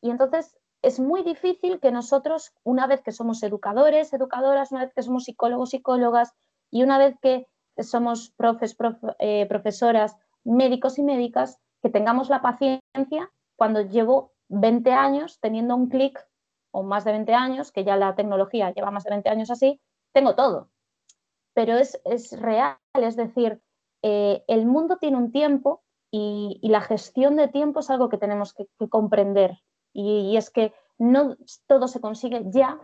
Y 0.00 0.08
entonces 0.08 0.56
es 0.80 0.98
muy 0.98 1.22
difícil 1.22 1.78
que 1.78 1.92
nosotros, 1.92 2.54
una 2.64 2.86
vez 2.86 3.02
que 3.02 3.12
somos 3.12 3.42
educadores, 3.42 4.14
educadoras, 4.14 4.72
una 4.72 4.86
vez 4.86 4.94
que 4.94 5.02
somos 5.02 5.24
psicólogos, 5.24 5.70
psicólogas 5.70 6.32
y 6.70 6.82
una 6.84 6.96
vez 6.96 7.18
que 7.20 7.46
somos 7.76 8.30
profes, 8.30 8.74
eh, 9.18 9.44
profesoras, 9.46 10.16
médicos 10.42 10.98
y 10.98 11.02
médicas, 11.02 11.58
que 11.82 11.90
tengamos 11.90 12.30
la 12.30 12.40
paciencia 12.40 13.30
cuando 13.56 13.82
llevo 13.82 14.32
20 14.48 14.90
años 14.92 15.38
teniendo 15.40 15.76
un 15.76 15.90
clic 15.90 16.18
o 16.70 16.82
más 16.82 17.04
de 17.04 17.12
20 17.12 17.34
años, 17.34 17.72
que 17.72 17.84
ya 17.84 17.96
la 17.96 18.14
tecnología 18.14 18.72
lleva 18.72 18.90
más 18.90 19.04
de 19.04 19.10
20 19.10 19.28
años 19.28 19.50
así, 19.50 19.82
tengo 20.12 20.34
todo 20.34 20.70
pero 21.54 21.76
es, 21.76 21.98
real, 22.40 22.76
es 22.94 23.16
decir, 23.16 23.60
eh, 24.02 24.42
el 24.48 24.66
mundo 24.66 24.98
tiene 24.98 25.16
un 25.16 25.32
tiempo 25.32 25.82
y, 26.10 26.58
la 26.62 26.80
gestión 26.80 27.36
de 27.36 27.48
tiempo 27.48 27.80
es 27.80 27.90
algo 27.90 28.08
que 28.08 28.18
tenemos 28.18 28.54
que, 28.54 28.66
comprender. 28.88 29.58
Y, 29.92 30.36
es 30.36 30.50
que 30.50 30.72
no 30.98 31.36
todo 31.66 31.88
se 31.88 32.00
consigue 32.00 32.42
ya 32.46 32.78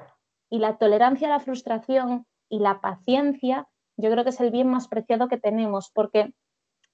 y 0.51 0.59
la 0.59 0.79
tolerancia 0.79 1.29
a 1.29 1.31
la 1.31 1.41
frustración 1.41 2.27
y 2.49 2.61
la 2.61 2.81
paciencia 2.81 3.69
yo 3.99 4.11
creo 4.11 4.25
que 4.25 4.31
es 4.31 4.41
el 4.41 4.51
bien 4.51 4.69
más 4.69 4.89
preciado 4.89 5.29
que 5.29 5.39
tenemos 5.39 5.91
porque 5.91 6.35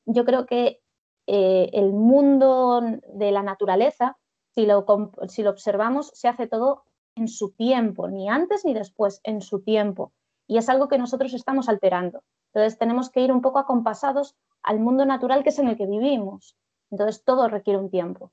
yo 0.05 0.25
creo 0.25 0.47
que 0.47 0.81
eh, 1.27 1.71
el 1.73 1.93
mundo 1.93 2.81
de 3.15 3.31
la 3.31 3.43
naturaleza, 3.43 4.17
si 4.55 4.67
lo, 4.67 4.85
si 5.29 5.43
lo 5.43 5.51
observamos, 5.51 6.11
se 6.15 6.29
hace 6.29 6.47
todo 6.47 6.85
en 7.15 7.29
su 7.29 7.53
tiempo, 7.53 8.09
ni 8.09 8.29
antes 8.29 8.65
ni 8.65 8.75
después, 8.75 9.21
en 9.25 9.43
su 9.43 9.63
tiempo 9.63 10.13
y 10.53 10.59
es 10.59 10.69
algo 10.69 10.87
que 10.87 10.99
nosotros 10.99 11.33
estamos 11.33 11.71
alterando. 11.71 12.23
Entonces 12.53 12.79
tenemos 12.79 13.09
que 13.09 13.23
ir 13.23 13.33
un 13.33 13.41
poco 13.41 13.59
acompasados 13.59 14.37
al 14.63 14.81
mundo 14.81 15.07
natural 15.07 15.43
que 15.43 15.49
es 15.49 15.59
en 15.59 15.69
el 15.69 15.79
que 15.79 15.87
vivimos. 15.87 16.59
Entonces 16.91 17.25
todo 17.25 17.49
requiere 17.49 17.79
un 17.79 17.89
tiempo. 17.91 18.33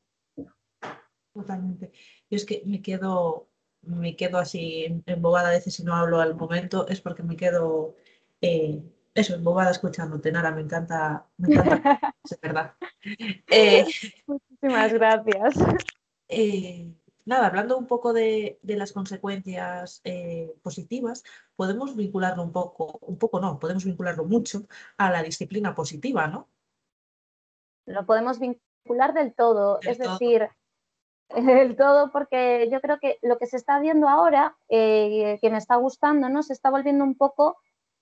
Totalmente. 1.33 1.93
Yo 2.29 2.35
es 2.35 2.45
que 2.45 2.61
me 2.65 2.81
quedo, 2.81 3.47
me 3.83 4.17
quedo 4.17 4.37
así 4.37 5.01
embobada 5.05 5.47
a 5.47 5.51
veces 5.51 5.75
si 5.75 5.85
no 5.85 5.95
hablo 5.95 6.19
al 6.19 6.35
momento, 6.35 6.89
es 6.89 6.99
porque 6.99 7.23
me 7.23 7.37
quedo 7.37 7.95
eh, 8.41 8.83
eso, 9.13 9.35
embobada 9.35 9.71
escuchándote. 9.71 10.33
Me 10.33 10.61
encanta, 10.61 11.25
me 11.37 11.53
encanta, 11.53 12.13
es 12.29 12.41
verdad. 12.41 12.73
Eh, 13.49 13.85
Muchísimas 14.27 14.91
gracias. 14.91 15.55
Eh, 16.27 16.91
nada, 17.29 17.47
hablando 17.47 17.77
un 17.77 17.85
poco 17.85 18.11
de, 18.11 18.59
las 18.63 18.91
consecuencias 18.91 20.01
eh, 20.03 20.51
positivas, 20.63 21.23
podemos 21.55 21.95
vincularlo 21.95 22.43
un 22.43 22.51
poco, 22.51 22.99
un 23.03 23.17
poco 23.17 23.39
no, 23.39 23.59
podemos 23.59 23.85
vincularlo 23.85 24.25
mucho 24.25 24.63
a 24.97 25.11
la 25.11 25.21
disciplina 25.21 25.75
positiva, 25.75 26.27
¿no? 26.27 26.49
Lo 27.85 28.05
podemos 28.05 28.39
vincular 28.39 29.13
del 29.13 29.33
todo, 29.35 29.79
es 29.81 29.99
decir, 29.99 30.49
del 31.29 31.75
todo, 31.75 32.11
porque 32.11 32.67
yo 32.71 32.81
creo 32.81 32.99
que 32.99 33.19
lo 33.21 33.37
que 33.37 33.45
se 33.45 33.57
está 33.57 33.79
viendo 33.79 34.09
ahora, 34.09 34.57
eh, 34.67 35.37
que 35.39 35.51
me 35.51 35.59
está 35.59 35.75
gustando, 35.75 36.29
¿no? 36.29 36.41
Se 36.41 36.53
está 36.53 36.71
volviendo 36.71 37.03
un 37.03 37.15
poco, 37.15 37.57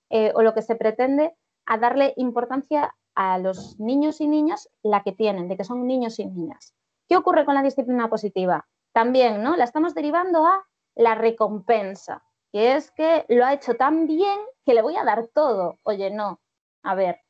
eh, 0.08 0.32
o 0.34 0.42
lo 0.42 0.54
que 0.54 0.62
se 0.62 0.74
pretende, 0.74 1.36
a 1.66 1.76
darle 1.76 2.14
importancia 2.16 2.96
a 3.14 3.36
los 3.38 3.78
niños 3.78 4.22
y 4.22 4.26
niñas 4.26 4.70
la 4.82 5.02
que 5.02 5.12
tienen, 5.12 5.48
de 5.48 5.58
que 5.58 5.64
son 5.64 5.86
niños 5.86 6.18
y 6.18 6.24
niñas. 6.24 6.74
¿Qué 7.08 7.16
ocurre 7.16 7.44
con 7.44 7.54
la 7.54 7.62
disciplina 7.62 8.08
positiva? 8.08 8.66
También, 8.98 9.44
¿no? 9.44 9.54
La 9.54 9.62
estamos 9.62 9.94
derivando 9.94 10.44
a 10.44 10.66
la 10.96 11.14
recompensa, 11.14 12.24
que 12.50 12.74
es 12.74 12.90
que 12.90 13.24
lo 13.28 13.44
ha 13.44 13.52
hecho 13.52 13.74
tan 13.74 14.08
bien 14.08 14.36
que 14.66 14.74
le 14.74 14.82
voy 14.82 14.96
a 14.96 15.04
dar 15.04 15.28
todo. 15.28 15.78
Oye, 15.84 16.10
no, 16.10 16.40
a 16.82 16.96
ver, 16.96 17.20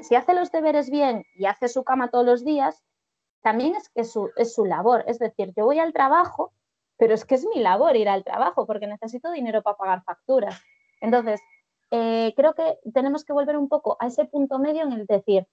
si, 0.00 0.14
hace 0.14 0.32
los 0.32 0.50
deberes 0.50 0.88
bien 0.88 1.26
y 1.34 1.44
hace 1.44 1.68
su 1.68 1.84
cama 1.84 2.08
todos 2.08 2.24
los 2.24 2.46
días, 2.46 2.82
también 3.42 3.74
es 3.74 3.90
que 3.90 4.04
su, 4.04 4.30
es 4.36 4.54
su 4.54 4.64
labor. 4.64 5.04
Es 5.06 5.18
decir, 5.18 5.52
yo 5.54 5.66
voy 5.66 5.80
al 5.80 5.92
trabajo, 5.92 6.54
pero 6.96 7.12
es 7.12 7.26
que 7.26 7.34
es 7.34 7.44
mi 7.44 7.60
labor 7.60 7.94
ir 7.94 8.08
al 8.08 8.24
trabajo 8.24 8.64
porque 8.64 8.86
necesito 8.86 9.30
dinero 9.32 9.62
para 9.62 9.76
pagar 9.76 10.02
facturas. 10.02 10.58
Entonces, 11.02 11.42
eh, 11.90 12.32
creo 12.36 12.54
que 12.54 12.78
tenemos 12.94 13.22
que 13.22 13.34
volver 13.34 13.58
un 13.58 13.68
poco 13.68 13.98
a 14.00 14.06
ese 14.06 14.24
punto 14.24 14.58
medio 14.58 14.84
en 14.84 14.92
el 14.92 15.04
decir, 15.04 15.46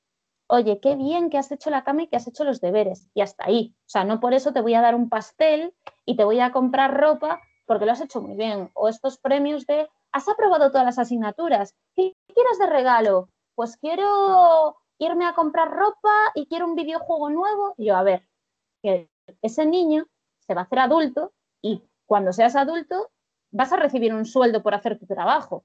oye, 0.48 0.80
qué 0.80 0.96
bien 0.96 1.30
que 1.30 1.38
has 1.38 1.52
hecho 1.52 1.70
la 1.70 1.84
cama 1.84 2.04
y 2.04 2.08
que 2.08 2.16
has 2.16 2.28
hecho 2.28 2.44
los 2.44 2.62
deberes. 2.62 3.10
Y 3.14 3.22
hasta 3.22 3.46
ahí. 3.46 3.76
O 3.80 3.90
sea, 3.90 4.04
no 4.04 4.20
por 4.20 4.34
eso 4.34 4.54
te 4.54 4.62
voy 4.62 4.74
a 4.74 4.82
dar 4.82 4.96
un 4.96 5.10
pastel 5.10 5.74
y 6.06 6.16
te 6.16 6.24
voy 6.24 6.40
a 6.40 6.52
comprar 6.52 7.00
ropa 7.00 7.42
porque 7.66 7.86
lo 7.86 7.92
has 7.92 8.02
hecho 8.02 8.22
muy 8.22 8.36
bien. 8.36 8.70
O 8.74 8.90
estos 8.90 9.18
premios 9.18 9.66
de, 9.66 9.90
has 10.12 10.28
aprobado 10.28 10.72
todas 10.72 10.86
las 10.86 11.00
asignaturas. 11.00 11.76
¿Qué 11.96 12.14
quieres 12.28 12.60
de 12.60 12.68
regalo? 12.68 13.30
Pues 13.56 13.78
quiero 13.78 14.78
irme 15.00 15.26
a 15.26 15.34
comprar 15.34 15.72
ropa 15.72 16.32
y 16.36 16.48
quiero 16.48 16.66
un 16.66 16.76
videojuego 16.76 17.30
nuevo. 17.30 17.74
Yo, 17.78 17.96
a 17.96 18.04
ver, 18.04 18.28
que 18.82 19.10
ese 19.42 19.66
niño 19.66 20.06
se 20.40 20.54
va 20.54 20.62
a 20.62 20.64
hacer 20.66 20.80
adulto 20.80 21.34
y 21.62 21.84
cuando 22.06 22.34
seas 22.34 22.56
adulto 22.56 23.12
vas 23.52 23.72
a 23.72 23.78
recibir 23.78 24.14
un 24.14 24.26
sueldo 24.26 24.62
por 24.62 24.74
hacer 24.74 25.00
tu 25.00 25.06
trabajo 25.06 25.64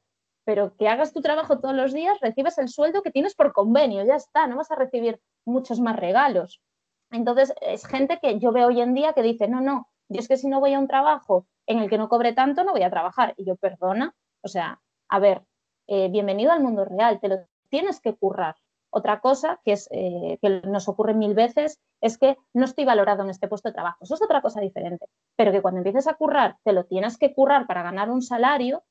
pero 0.49 0.75
que 0.79 0.89
hagas 0.89 1.13
tu 1.13 1.21
trabajo 1.21 1.59
todos 1.59 1.75
los 1.75 1.93
días, 1.93 2.19
recibes 2.23 2.57
el 2.57 2.71
sueldo 2.71 3.03
que 3.03 3.11
tienes 3.11 3.35
por 3.35 3.53
convenio, 3.53 4.03
ya 4.07 4.15
está, 4.15 4.47
no 4.47 4.57
vas 4.57 4.71
a 4.71 4.77
recibir 4.77 5.21
muchos 5.45 5.79
más 5.79 5.95
regalos. 5.95 6.63
Entonces, 7.11 7.53
es 7.61 7.85
gente 7.85 8.19
que 8.19 8.39
yo 8.39 8.51
veo 8.51 8.69
hoy 8.69 8.81
en 8.81 8.95
día 8.95 9.13
que 9.13 9.21
dice, 9.21 9.47
no, 9.47 9.61
no, 9.61 9.91
yo 10.09 10.21
es 10.21 10.27
que 10.27 10.39
si 10.39 10.49
no 10.49 10.59
voy 10.59 10.73
a 10.73 10.79
un 10.79 10.89
trabajo 10.89 11.47
en 11.67 11.81
el 11.81 11.91
que 11.91 11.99
no 11.99 12.09
cobre 12.09 12.33
tanto, 12.33 12.65
no 12.65 12.73
voy 12.73 12.83
a 12.83 12.89
trabajar. 12.89 13.35
Y 13.37 13.45
yo, 13.45 13.57
perdona, 13.57 14.15
o 14.41 14.49
sea, 14.49 14.81
a 15.11 15.19
ver, 15.19 15.43
eh, 15.87 16.09
bienvenido 16.09 16.51
al 16.51 16.63
mundo 16.63 16.87
real, 16.87 17.21
te 17.21 17.29
lo 17.29 17.37
tienes 17.69 18.01
que 18.01 18.17
currar. 18.17 18.57
Otra 18.89 19.21
cosa 19.21 19.61
que, 19.67 19.73
es, 19.73 19.87
eh, 19.91 20.39
que 20.41 20.63
nos 20.65 20.89
ocurre 20.89 21.13
mil 21.13 21.35
veces 21.35 21.79
es 22.01 22.17
que 22.17 22.39
no 22.55 22.65
estoy 22.65 22.87
valorado 22.87 23.23
en 23.23 23.29
este 23.29 23.49
puesto 23.49 23.69
de 23.69 23.75
trabajo. 23.75 23.99
Eso 24.01 24.15
es 24.15 24.23
otra 24.23 24.41
cosa 24.41 24.63
diferente. 24.63 25.09
Pero 25.37 25.53
que 25.53 25.61
cuando 25.61 25.81
empieces 25.81 26.07
a 26.07 26.15
currar, 26.15 26.57
te 26.65 26.73
lo 26.73 26.85
tienes 26.85 27.19
que 27.19 27.35
currar 27.35 27.67
para 27.67 27.83
ganar 27.83 28.09
un 28.09 28.23
salario, 28.23 28.83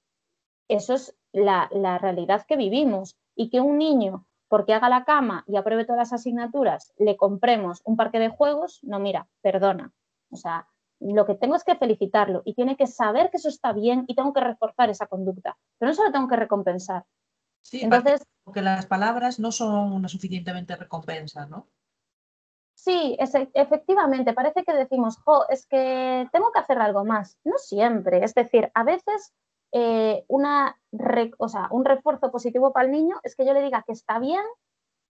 eso 0.67 0.93
es 0.93 1.15
la, 1.31 1.69
realidad 1.99 2.45
que 2.47 2.57
vivimos 2.57 3.17
y 3.35 3.49
que 3.49 3.61
un 3.61 3.77
niño, 3.77 4.25
porque 4.47 4.73
haga 4.73 4.89
la 4.89 5.05
cama 5.05 5.43
y 5.47 5.57
apruebe 5.57 5.85
todas 5.85 5.99
las 5.99 6.13
asignaturas, 6.13 6.93
le 6.97 7.17
compremos 7.17 7.81
un 7.85 7.97
parque 7.97 8.19
de 8.19 8.29
juegos, 8.29 8.79
no, 8.83 8.99
mira, 8.99 9.27
perdona. 9.41 9.93
O 10.31 10.35
sea, 10.35 10.67
lo 10.99 11.25
que 11.25 11.35
tengo 11.35 11.55
es 11.55 11.63
que 11.63 11.75
felicitarlo 11.75 12.41
y 12.45 12.53
tiene 12.53 12.75
que 12.75 12.87
saber 12.87 13.29
que 13.29 13.37
eso 13.37 13.49
está 13.49 13.73
bien 13.73 14.05
y 14.07 14.15
tengo 14.15 14.33
que 14.33 14.41
reforzar 14.41 14.89
esa 14.89 15.07
conducta, 15.07 15.57
pero 15.77 15.91
no 15.91 15.95
solo 15.95 16.11
tengo 16.11 16.27
que 16.27 16.37
recompensar. 16.37 17.05
Sí, 17.61 17.81
entonces 17.81 18.23
porque 18.47 18.61
las 18.61 18.85
palabras 18.85 19.39
no 19.39 19.51
son 19.51 19.91
una 19.91 20.07
suficientemente 20.07 20.77
recompensa, 20.77 21.45
¿no? 21.47 21.67
Sí, 22.75 23.17
efectivamente, 23.19 24.31
parece 24.31 24.63
que 24.63 24.71
decimos, 24.71 25.17
jo, 25.17 25.45
es 25.49 25.67
que 25.67 26.29
tengo 26.31 26.53
que 26.53 26.59
hacer 26.59 26.79
algo 26.79 27.03
más. 27.03 27.37
No 27.43 27.57
siempre, 27.57 28.23
es 28.23 28.33
decir, 28.33 28.71
a 28.73 28.85
veces 28.85 29.33
eh, 29.71 30.25
una 30.27 30.79
o 31.37 31.49
sea, 31.49 31.67
un 31.71 31.85
refuerzo 31.85 32.31
positivo 32.31 32.71
para 32.73 32.85
el 32.85 32.91
niño 32.91 33.19
es 33.23 33.35
que 33.35 33.45
yo 33.45 33.53
le 33.53 33.61
diga 33.61 33.83
que 33.85 33.93
está 33.93 34.19
bien 34.19 34.43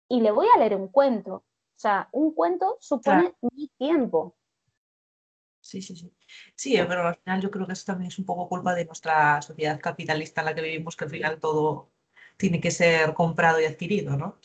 y 0.08 0.20
le 0.20 0.30
voy 0.30 0.46
a 0.54 0.58
leer 0.58 0.76
un 0.76 0.88
cuento. 0.88 1.34
O 1.34 1.78
sea, 1.78 2.08
un 2.12 2.32
cuento 2.32 2.78
supone 2.80 3.34
mi 3.40 3.68
tiempo. 3.76 4.34
Sí, 5.60 5.82
sí, 5.82 5.96
sí. 5.96 6.12
Sí, 6.54 6.78
pero 6.88 7.08
al 7.08 7.16
final 7.16 7.40
yo 7.40 7.50
creo 7.50 7.66
que 7.66 7.72
eso 7.72 7.84
también 7.86 8.08
es 8.08 8.18
un 8.18 8.24
poco 8.24 8.48
culpa 8.48 8.74
de 8.74 8.84
nuestra 8.84 9.42
sociedad 9.42 9.80
capitalista 9.80 10.40
en 10.40 10.46
la 10.46 10.54
que 10.54 10.62
vivimos, 10.62 10.96
que 10.96 11.04
al 11.04 11.10
final 11.10 11.40
todo 11.40 11.90
tiene 12.36 12.60
que 12.60 12.70
ser 12.70 13.14
comprado 13.14 13.60
y 13.60 13.64
adquirido, 13.64 14.16
¿no? 14.16 14.38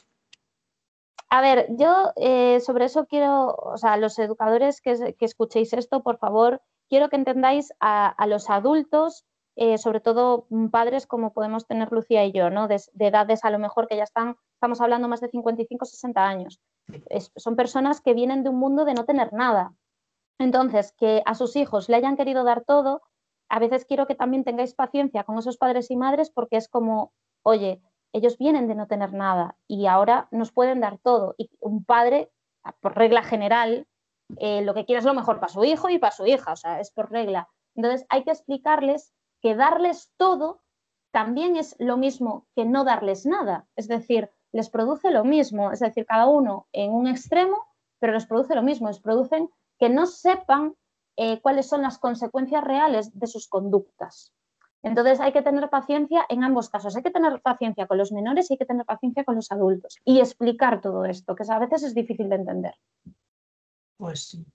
A 1.30 1.42
ver, 1.42 1.68
yo 1.70 2.12
eh, 2.18 2.60
sobre 2.60 2.86
eso 2.86 3.06
quiero, 3.06 3.56
o 3.56 3.78
sea, 3.78 3.96
los 3.98 4.20
educadores 4.20 4.82
que, 4.82 5.16
escuchéis 5.20 5.72
esto, 5.74 6.04
por 6.04 6.18
favor, 6.18 6.62
quiero 6.90 7.10
que 7.10 7.16
entendáis 7.16 7.72
a 7.80 8.26
los 8.28 8.50
adultos 8.50 9.26
eh, 9.64 9.78
sobre 9.78 10.00
todo 10.00 10.48
mm, 10.50 10.70
padres 10.70 11.06
como 11.06 11.34
podemos 11.34 11.68
tener 11.68 11.92
Lucía 11.92 12.26
y 12.26 12.32
yo, 12.32 12.50
¿no? 12.50 12.68
De, 12.68 12.82
edades 12.98 13.46
a 13.46 13.52
lo 13.52 13.60
mejor 13.60 13.88
que 13.88 13.96
ya 13.96 14.02
están, 14.04 14.36
estamos 14.56 14.82
hablando 14.82 15.08
más 15.08 15.22
de 15.22 15.28
55, 15.28 15.86
60 15.86 16.28
años. 16.28 16.60
son 17.36 17.56
personas 17.56 18.02
que 18.02 18.16
vienen 18.16 18.42
de 18.42 18.50
un 18.50 18.58
mundo 18.58 18.86
de 18.86 18.96
no 18.96 19.06
tener 19.06 19.34
nada. 19.34 19.76
Entonces, 20.40 20.94
que 20.94 21.22
a 21.28 21.36
sus 21.36 21.56
hijos 21.56 21.90
le 21.90 21.96
hayan 21.96 22.18
querido 22.18 22.44
dar 22.44 22.64
todo, 22.66 23.04
a 23.50 23.60
veces 23.60 23.86
quiero 23.86 24.08
que 24.08 24.16
también 24.16 24.44
tengáis 24.44 24.74
paciencia 24.74 25.26
con 25.26 25.38
esos 25.38 25.58
padres 25.58 25.92
y 25.92 25.96
madres 25.96 26.32
porque 26.32 26.58
es 26.58 26.68
como, 26.68 27.14
oye, 27.44 27.84
ellos 28.14 28.40
vienen 28.40 28.68
de 28.68 28.74
no 28.74 28.88
tener 28.88 29.14
nada 29.14 29.58
y 29.68 29.86
ahora 29.86 30.28
nos 30.32 30.52
pueden 30.52 30.80
dar 30.80 30.98
todo. 30.98 31.36
Y 31.38 31.52
un 31.60 31.86
padre, 31.86 32.32
por 32.80 32.98
regla 32.98 33.22
general, 33.22 33.86
eh, 34.38 34.64
lo 34.64 34.74
que 34.74 34.86
quiere 34.86 35.02
es 35.02 35.06
lo 35.06 35.14
mejor 35.14 35.40
para 35.40 35.54
su 35.54 35.64
hijo 35.64 35.88
y 35.88 36.00
para 36.00 36.16
su 36.16 36.26
hija, 36.26 36.52
o 36.52 36.56
sea, 36.56 36.80
es 36.80 36.90
por 36.90 37.12
regla. 37.12 37.48
Entonces 37.76 38.08
hay 38.10 38.24
que 38.24 38.32
explicarles 38.32 39.14
que 39.42 39.56
darles 39.56 40.14
todo 40.18 40.62
también 41.12 41.58
es 41.58 41.76
lo 41.80 41.98
mismo 41.98 42.48
que 42.56 42.66
no 42.66 42.84
darles 42.84 43.26
nada, 43.26 43.68
es 43.76 43.88
decir, 43.88 44.32
les 44.54 44.70
produce 44.70 45.12
lo 45.12 45.24
mismo, 45.24 45.72
es 45.72 45.80
decir, 45.80 46.06
cada 46.06 46.28
uno 46.28 46.68
en 46.72 46.92
un 46.92 47.08
extremo, 47.08 47.68
pero 48.00 48.14
les 48.14 48.26
produce 48.26 48.56
lo 48.56 48.64
mismo, 48.64 48.88
les 48.88 49.00
producen 49.00 49.50
que 49.78 49.90
no 49.90 50.06
sepan 50.06 50.76
eh, 51.18 51.42
cuáles 51.42 51.68
son 51.68 51.82
las 51.82 51.98
consecuencias 51.98 52.64
reales 52.64 53.18
de 53.18 53.28
sus 53.28 53.48
conductas. 53.48 54.34
Entonces 54.84 55.20
hay 55.20 55.32
que 55.32 55.42
tener 55.42 55.70
paciencia 55.70 56.26
en 56.28 56.44
ambos 56.44 56.70
casos. 56.70 56.96
Hay 56.96 57.04
que 57.04 57.12
tener 57.12 57.40
paciencia 57.42 57.86
con 57.86 57.98
los 57.98 58.12
menores 58.12 58.50
y 58.50 58.54
hay 58.54 58.58
que 58.58 58.66
tener 58.66 58.86
paciencia 58.86 59.24
con 59.24 59.36
los 59.36 59.52
adultos 59.52 60.00
y 60.06 60.20
explicar 60.20 60.82
todo 60.82 61.06
esto, 61.06 61.36
que 61.36 61.44
a 61.48 61.60
veces 61.60 61.84
es 61.84 61.94
difícil 61.94 62.30
de 62.30 62.36
entender. 62.36 62.76
Pues 63.98 64.30
sí. 64.30 64.46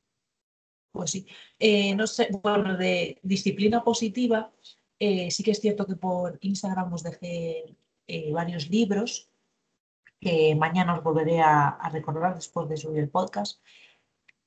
Pues 0.97 1.11
sí. 1.11 1.27
Eh, 1.59 1.95
no 1.95 2.07
sé, 2.07 2.29
bueno, 2.43 2.77
de 2.77 3.21
disciplina 3.23 3.85
positiva, 3.85 4.53
eh, 4.99 5.31
sí 5.31 5.43
que 5.43 5.51
es 5.51 5.61
cierto 5.61 5.87
que 5.87 5.97
por 5.97 6.39
Instagram 6.41 6.93
os 6.93 7.03
dejé 7.03 7.77
eh, 8.07 8.33
varios 8.33 8.71
libros 8.71 9.31
que 10.19 10.55
mañana 10.55 10.95
os 10.95 11.05
volveré 11.05 11.41
a, 11.41 11.69
a 11.69 11.91
recordar 11.91 12.35
después 12.35 12.69
de 12.69 12.79
subir 12.79 13.01
el 13.01 13.11
podcast. 13.11 13.61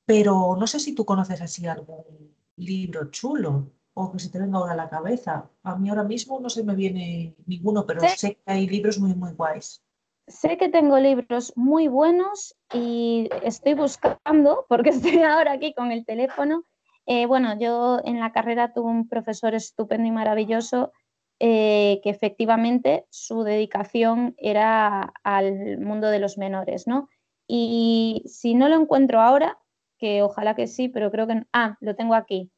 Pero 0.06 0.56
no 0.60 0.66
sé 0.66 0.80
si 0.80 0.96
tú 0.96 1.06
conoces 1.06 1.40
así 1.42 1.68
algún 1.68 2.36
libro 2.56 3.12
chulo 3.12 3.72
o 3.94 4.12
que 4.12 4.20
se 4.20 4.30
te 4.30 4.40
venga 4.40 4.58
ahora 4.58 4.74
a 4.74 4.76
la 4.76 4.90
cabeza. 4.90 5.52
A 5.62 5.76
mí 5.76 5.90
ahora 5.90 6.04
mismo 6.04 6.40
no 6.40 6.50
se 6.50 6.64
me 6.64 6.74
viene 6.74 7.36
ninguno, 7.46 7.86
pero 7.86 8.02
sé 8.18 8.36
que 8.36 8.52
hay 8.52 8.68
libros 8.68 8.98
muy, 8.98 9.14
muy 9.14 9.34
guays. 9.34 9.84
Sé 10.30 10.58
que 10.58 10.70
tengo 10.70 11.00
libros 11.00 11.54
muy 11.56 11.88
buenos 11.88 12.56
y 12.72 13.30
estoy 13.44 13.74
buscando, 13.74 14.66
porque 14.70 14.90
estoy 14.90 15.24
ahora 15.24 15.54
aquí 15.54 15.74
con 15.74 15.92
el 15.92 16.06
teléfono. 16.06 16.66
Eh, 17.08 17.26
bueno, 17.26 17.58
yo 17.60 18.00
en 18.06 18.20
la 18.20 18.32
carrera 18.32 18.72
tuve 18.72 18.92
un 18.92 19.10
profesor 19.10 19.56
estupendo 19.56 20.08
y 20.08 20.12
maravilloso 20.12 20.92
eh, 21.40 22.00
que 22.04 22.12
efectivamente 22.12 23.08
su 23.10 23.44
dedicación 23.44 24.36
era 24.38 25.14
al 25.24 25.80
mundo 25.80 26.10
de 26.10 26.20
los 26.20 26.38
menores, 26.38 26.86
¿no? 26.86 27.10
Y 27.48 28.22
si 28.28 28.54
no 28.54 28.70
lo 28.70 28.76
encuentro 28.76 29.22
ahora, 29.22 29.58
que 29.98 30.22
ojalá 30.22 30.56
que 30.56 30.68
sí, 30.68 30.90
pero 30.90 31.10
creo 31.10 31.26
que... 31.26 31.44
Ah, 31.52 31.76
lo 31.82 31.96
tengo 31.96 32.14
aquí. 32.14 32.52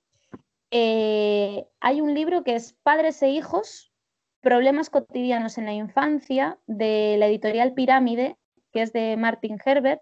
Eh, 0.71 1.65
hay 1.79 2.01
un 2.01 2.13
libro 2.13 2.43
que 2.43 2.55
es 2.55 2.73
Padres 2.83 3.21
e 3.23 3.29
Hijos, 3.29 3.90
Problemas 4.41 4.89
cotidianos 4.89 5.59
en 5.59 5.65
la 5.65 5.73
infancia, 5.73 6.57
de 6.65 7.15
la 7.19 7.27
editorial 7.27 7.73
Pirámide, 7.73 8.37
que 8.73 8.81
es 8.81 8.91
de 8.91 9.15
Martin 9.15 9.59
Herbert, 9.63 10.01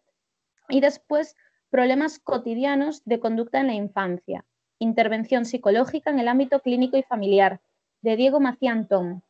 y 0.69 0.79
después 0.79 1.35
Problemas 1.69 2.19
cotidianos 2.19 3.03
de 3.05 3.19
conducta 3.19 3.59
en 3.59 3.67
la 3.67 3.73
infancia, 3.73 4.45
Intervención 4.79 5.45
psicológica 5.45 6.09
en 6.09 6.19
el 6.19 6.29
ámbito 6.29 6.61
clínico 6.61 6.95
y 6.95 7.03
familiar, 7.03 7.59
de 8.01 8.15
Diego 8.15 8.39
Maciantón. 8.39 9.23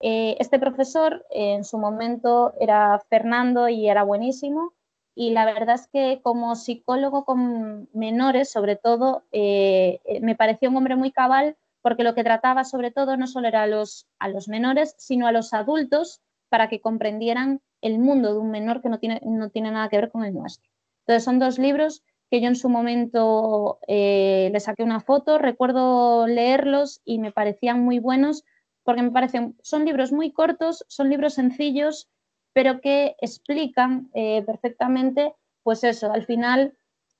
Eh, 0.00 0.36
este 0.38 0.60
profesor 0.60 1.26
en 1.30 1.64
su 1.64 1.76
momento 1.76 2.54
era 2.60 3.00
Fernando 3.10 3.68
y 3.68 3.88
era 3.88 4.04
buenísimo, 4.04 4.72
y 5.14 5.30
la 5.30 5.44
verdad 5.44 5.74
es 5.74 5.88
que 5.88 6.20
como 6.22 6.54
psicólogo 6.54 7.24
con 7.24 7.88
menores, 7.92 8.50
sobre 8.50 8.76
todo, 8.76 9.24
eh, 9.32 10.00
eh, 10.04 10.20
me 10.20 10.36
pareció 10.36 10.70
un 10.70 10.76
hombre 10.76 10.94
muy 10.94 11.10
cabal 11.10 11.56
porque 11.82 12.04
lo 12.04 12.14
que 12.14 12.24
trataba 12.24 12.64
sobre 12.64 12.90
todo 12.90 13.16
no 13.16 13.26
solo 13.26 13.48
era 13.48 13.62
a 13.62 13.66
los, 13.66 14.06
a 14.18 14.28
los 14.28 14.48
menores, 14.48 14.94
sino 14.98 15.26
a 15.26 15.32
los 15.32 15.52
adultos 15.52 16.22
para 16.48 16.68
que 16.68 16.80
comprendieran 16.80 17.60
el 17.80 17.98
mundo 17.98 18.32
de 18.32 18.38
un 18.38 18.50
menor 18.50 18.80
que 18.80 18.88
no 18.88 18.98
tiene, 18.98 19.20
no 19.24 19.50
tiene 19.50 19.70
nada 19.70 19.88
que 19.88 19.96
ver 19.96 20.10
con 20.10 20.24
el 20.24 20.34
nuestro. 20.34 20.70
Entonces 21.00 21.24
son 21.24 21.38
dos 21.38 21.58
libros 21.58 22.02
que 22.30 22.40
yo 22.40 22.48
en 22.48 22.56
su 22.56 22.68
momento 22.68 23.78
eh, 23.88 24.48
le 24.52 24.60
saqué 24.60 24.82
una 24.82 25.00
foto, 25.00 25.38
recuerdo 25.38 26.26
leerlos 26.26 27.02
y 27.04 27.18
me 27.18 27.32
parecían 27.32 27.84
muy 27.84 27.98
buenos 27.98 28.44
porque 28.84 29.02
me 29.02 29.10
parecen, 29.10 29.56
son 29.62 29.84
libros 29.84 30.12
muy 30.12 30.32
cortos, 30.32 30.84
son 30.88 31.10
libros 31.10 31.34
sencillos, 31.34 32.08
pero 32.52 32.80
que 32.80 33.16
explican 33.20 34.10
eh, 34.14 34.42
perfectamente, 34.42 35.34
pues 35.62 35.84
eso, 35.84 36.12
al 36.12 36.26
final 36.26 36.74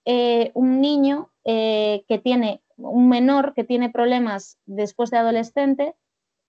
eh, 0.05 0.51
un 0.55 0.81
niño 0.81 1.31
eh, 1.45 2.05
que 2.09 2.19
tiene, 2.19 2.62
un 2.77 3.09
menor 3.09 3.55
que 3.55 3.65
tiene 3.65 3.91
problemas 3.91 4.59
después 4.67 5.11
de 5.11 5.19
adolescente, 5.19 5.95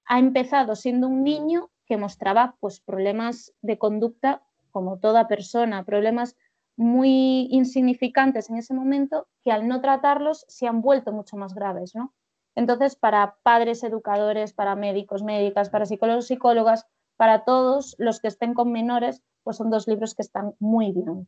ha 0.06 0.20
empezado 0.20 0.76
siendo 0.76 1.08
un 1.08 1.24
niño 1.24 1.72
que 1.86 1.98
mostraba 1.98 2.56
pues 2.60 2.80
problemas 2.80 3.54
de 3.62 3.78
conducta 3.78 4.44
como 4.72 5.00
toda 5.00 5.28
persona, 5.28 5.86
problemas 5.86 6.36
muy 6.76 7.48
insignificantes 7.52 8.50
en 8.50 8.58
ese 8.58 8.74
momento 8.74 9.28
que 9.44 9.52
al 9.52 9.68
no 9.68 9.82
tratarlos 9.82 10.46
se 10.48 10.68
han 10.68 10.82
vuelto 10.82 11.12
mucho 11.12 11.38
más 11.38 11.54
graves, 11.54 11.94
¿no? 11.96 12.14
Entonces, 12.56 12.96
para 12.96 13.38
padres 13.44 13.84
educadores, 13.84 14.54
para 14.54 14.76
médicos, 14.76 15.24
médicas, 15.24 15.70
para 15.70 15.86
psicólogos, 15.86 16.28
psicólogas, 16.28 16.86
para 17.18 17.46
todos 17.46 17.96
los 17.98 18.20
que 18.20 18.28
estén 18.28 18.54
con 18.54 18.72
menores, 18.72 19.24
pues 19.44 19.58
son 19.58 19.70
dos 19.70 19.88
libros 19.88 20.16
que 20.16 20.22
están 20.22 20.54
muy 20.60 20.92
bien. 20.92 21.28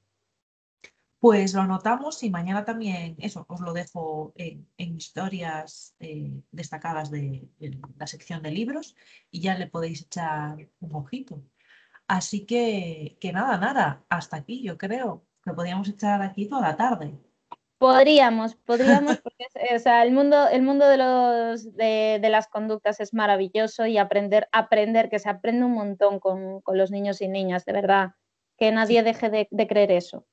Pues 1.25 1.55
lo 1.55 1.61
anotamos 1.61 2.21
y 2.21 2.29
mañana 2.29 2.65
también, 2.65 3.15
eso, 3.17 3.47
os 3.49 3.59
lo 3.59 3.73
dejo 3.73 4.31
en, 4.35 4.67
historias 4.77 5.95
eh, 5.99 6.31
destacadas 6.51 7.09
de, 7.09 7.49
la 7.97 8.05
sección 8.05 8.43
de 8.43 8.51
libros 8.51 8.95
y 9.31 9.41
ya 9.41 9.57
le 9.57 9.65
podéis 9.65 10.03
echar 10.03 10.69
un 10.81 10.95
ojito. 10.95 11.41
Así 12.07 12.45
que, 12.45 13.17
que 13.19 13.33
nada, 13.33 13.57
nada, 13.57 14.05
hasta 14.07 14.37
aquí 14.37 14.61
yo 14.61 14.77
creo 14.77 15.25
que 15.43 15.51
podríamos 15.51 15.89
echar 15.89 16.21
aquí 16.21 16.47
toda 16.47 16.61
la 16.61 16.77
tarde. 16.77 17.17
Podríamos, 17.79 18.53
podríamos, 18.57 19.17
porque 19.17 19.47
o 19.75 19.79
sea, 19.79 20.03
el 20.03 20.11
mundo, 20.11 20.47
el 20.47 20.61
mundo 20.61 20.87
de, 20.87 20.97
los, 20.97 21.75
de, 21.75 22.19
las 22.29 22.47
conductas 22.47 22.99
es 22.99 23.15
maravilloso 23.15 23.87
y 23.87 23.97
aprender, 23.97 24.47
aprender, 24.51 25.09
que 25.09 25.17
se 25.17 25.29
aprende 25.29 25.65
un 25.65 25.73
montón 25.73 26.19
con, 26.19 26.61
los 26.67 26.91
niños 26.91 27.19
y 27.21 27.27
niñas, 27.27 27.65
de 27.65 27.73
verdad, 27.73 28.11
que 28.59 28.71
nadie 28.71 29.01
deje 29.01 29.31
de, 29.31 29.67
creer 29.67 29.91
eso. 29.91 30.27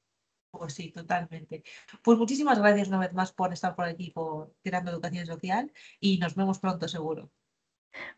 Pues 0.62 0.75
sí, 0.75 0.92
totalmente. 0.92 1.64
Pues 2.05 2.16
muchísimas 2.16 2.61
gracias 2.61 2.87
una 2.87 3.01
vez 3.01 3.12
más 3.14 3.33
por 3.33 3.53
estar 3.53 3.75
por 3.75 3.87
aquí, 3.87 4.12
por 4.12 4.55
Tirando 4.62 4.92
Educación 4.92 5.27
Social 5.27 5.72
y 5.98 6.18
nos 6.18 6.37
vemos 6.37 6.61
pronto 6.61 6.87
seguro. 6.87 7.33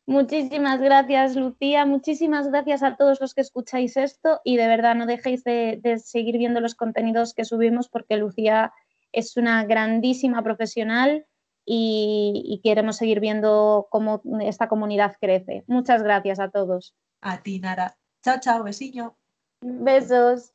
Muchísimas 0.05 0.79
gracias, 0.79 1.37
Lucía. 1.37 1.87
Muchísimas 1.87 2.49
gracias 2.49 2.83
a 2.83 2.97
todos 2.97 3.19
los 3.19 3.33
que 3.33 3.41
escucháis 3.41 3.97
esto 3.97 4.43
y 4.45 4.59
de 4.59 4.67
verdad 4.67 4.95
no 4.95 5.07
dejéis 5.07 5.43
de, 5.43 5.81
de 5.83 5.99
seguir 5.99 6.37
viendo 6.37 6.61
los 6.61 6.75
contenidos 6.75 7.33
que 7.33 7.47
subimos 7.47 7.89
porque 7.89 8.19
Lucía 8.19 8.75
es 9.11 9.39
una 9.39 9.65
grandísima 9.65 10.43
profesional 10.43 11.25
y, 11.65 12.61
queremos 12.63 12.99
seguir 12.99 13.21
viendo 13.21 13.89
cómo 13.91 14.21
esta 14.43 14.69
comunidad 14.69 15.17
crece. 15.19 15.65
Muchas 15.67 16.03
gracias 16.03 16.41
a 16.41 16.51
todos. 16.51 16.95
A 17.23 17.43
ti, 17.43 17.59
Nara. 17.59 17.97
Chao, 18.23 18.39
chao, 18.39 18.63
besillo. 18.63 19.17
Besos. 19.63 20.54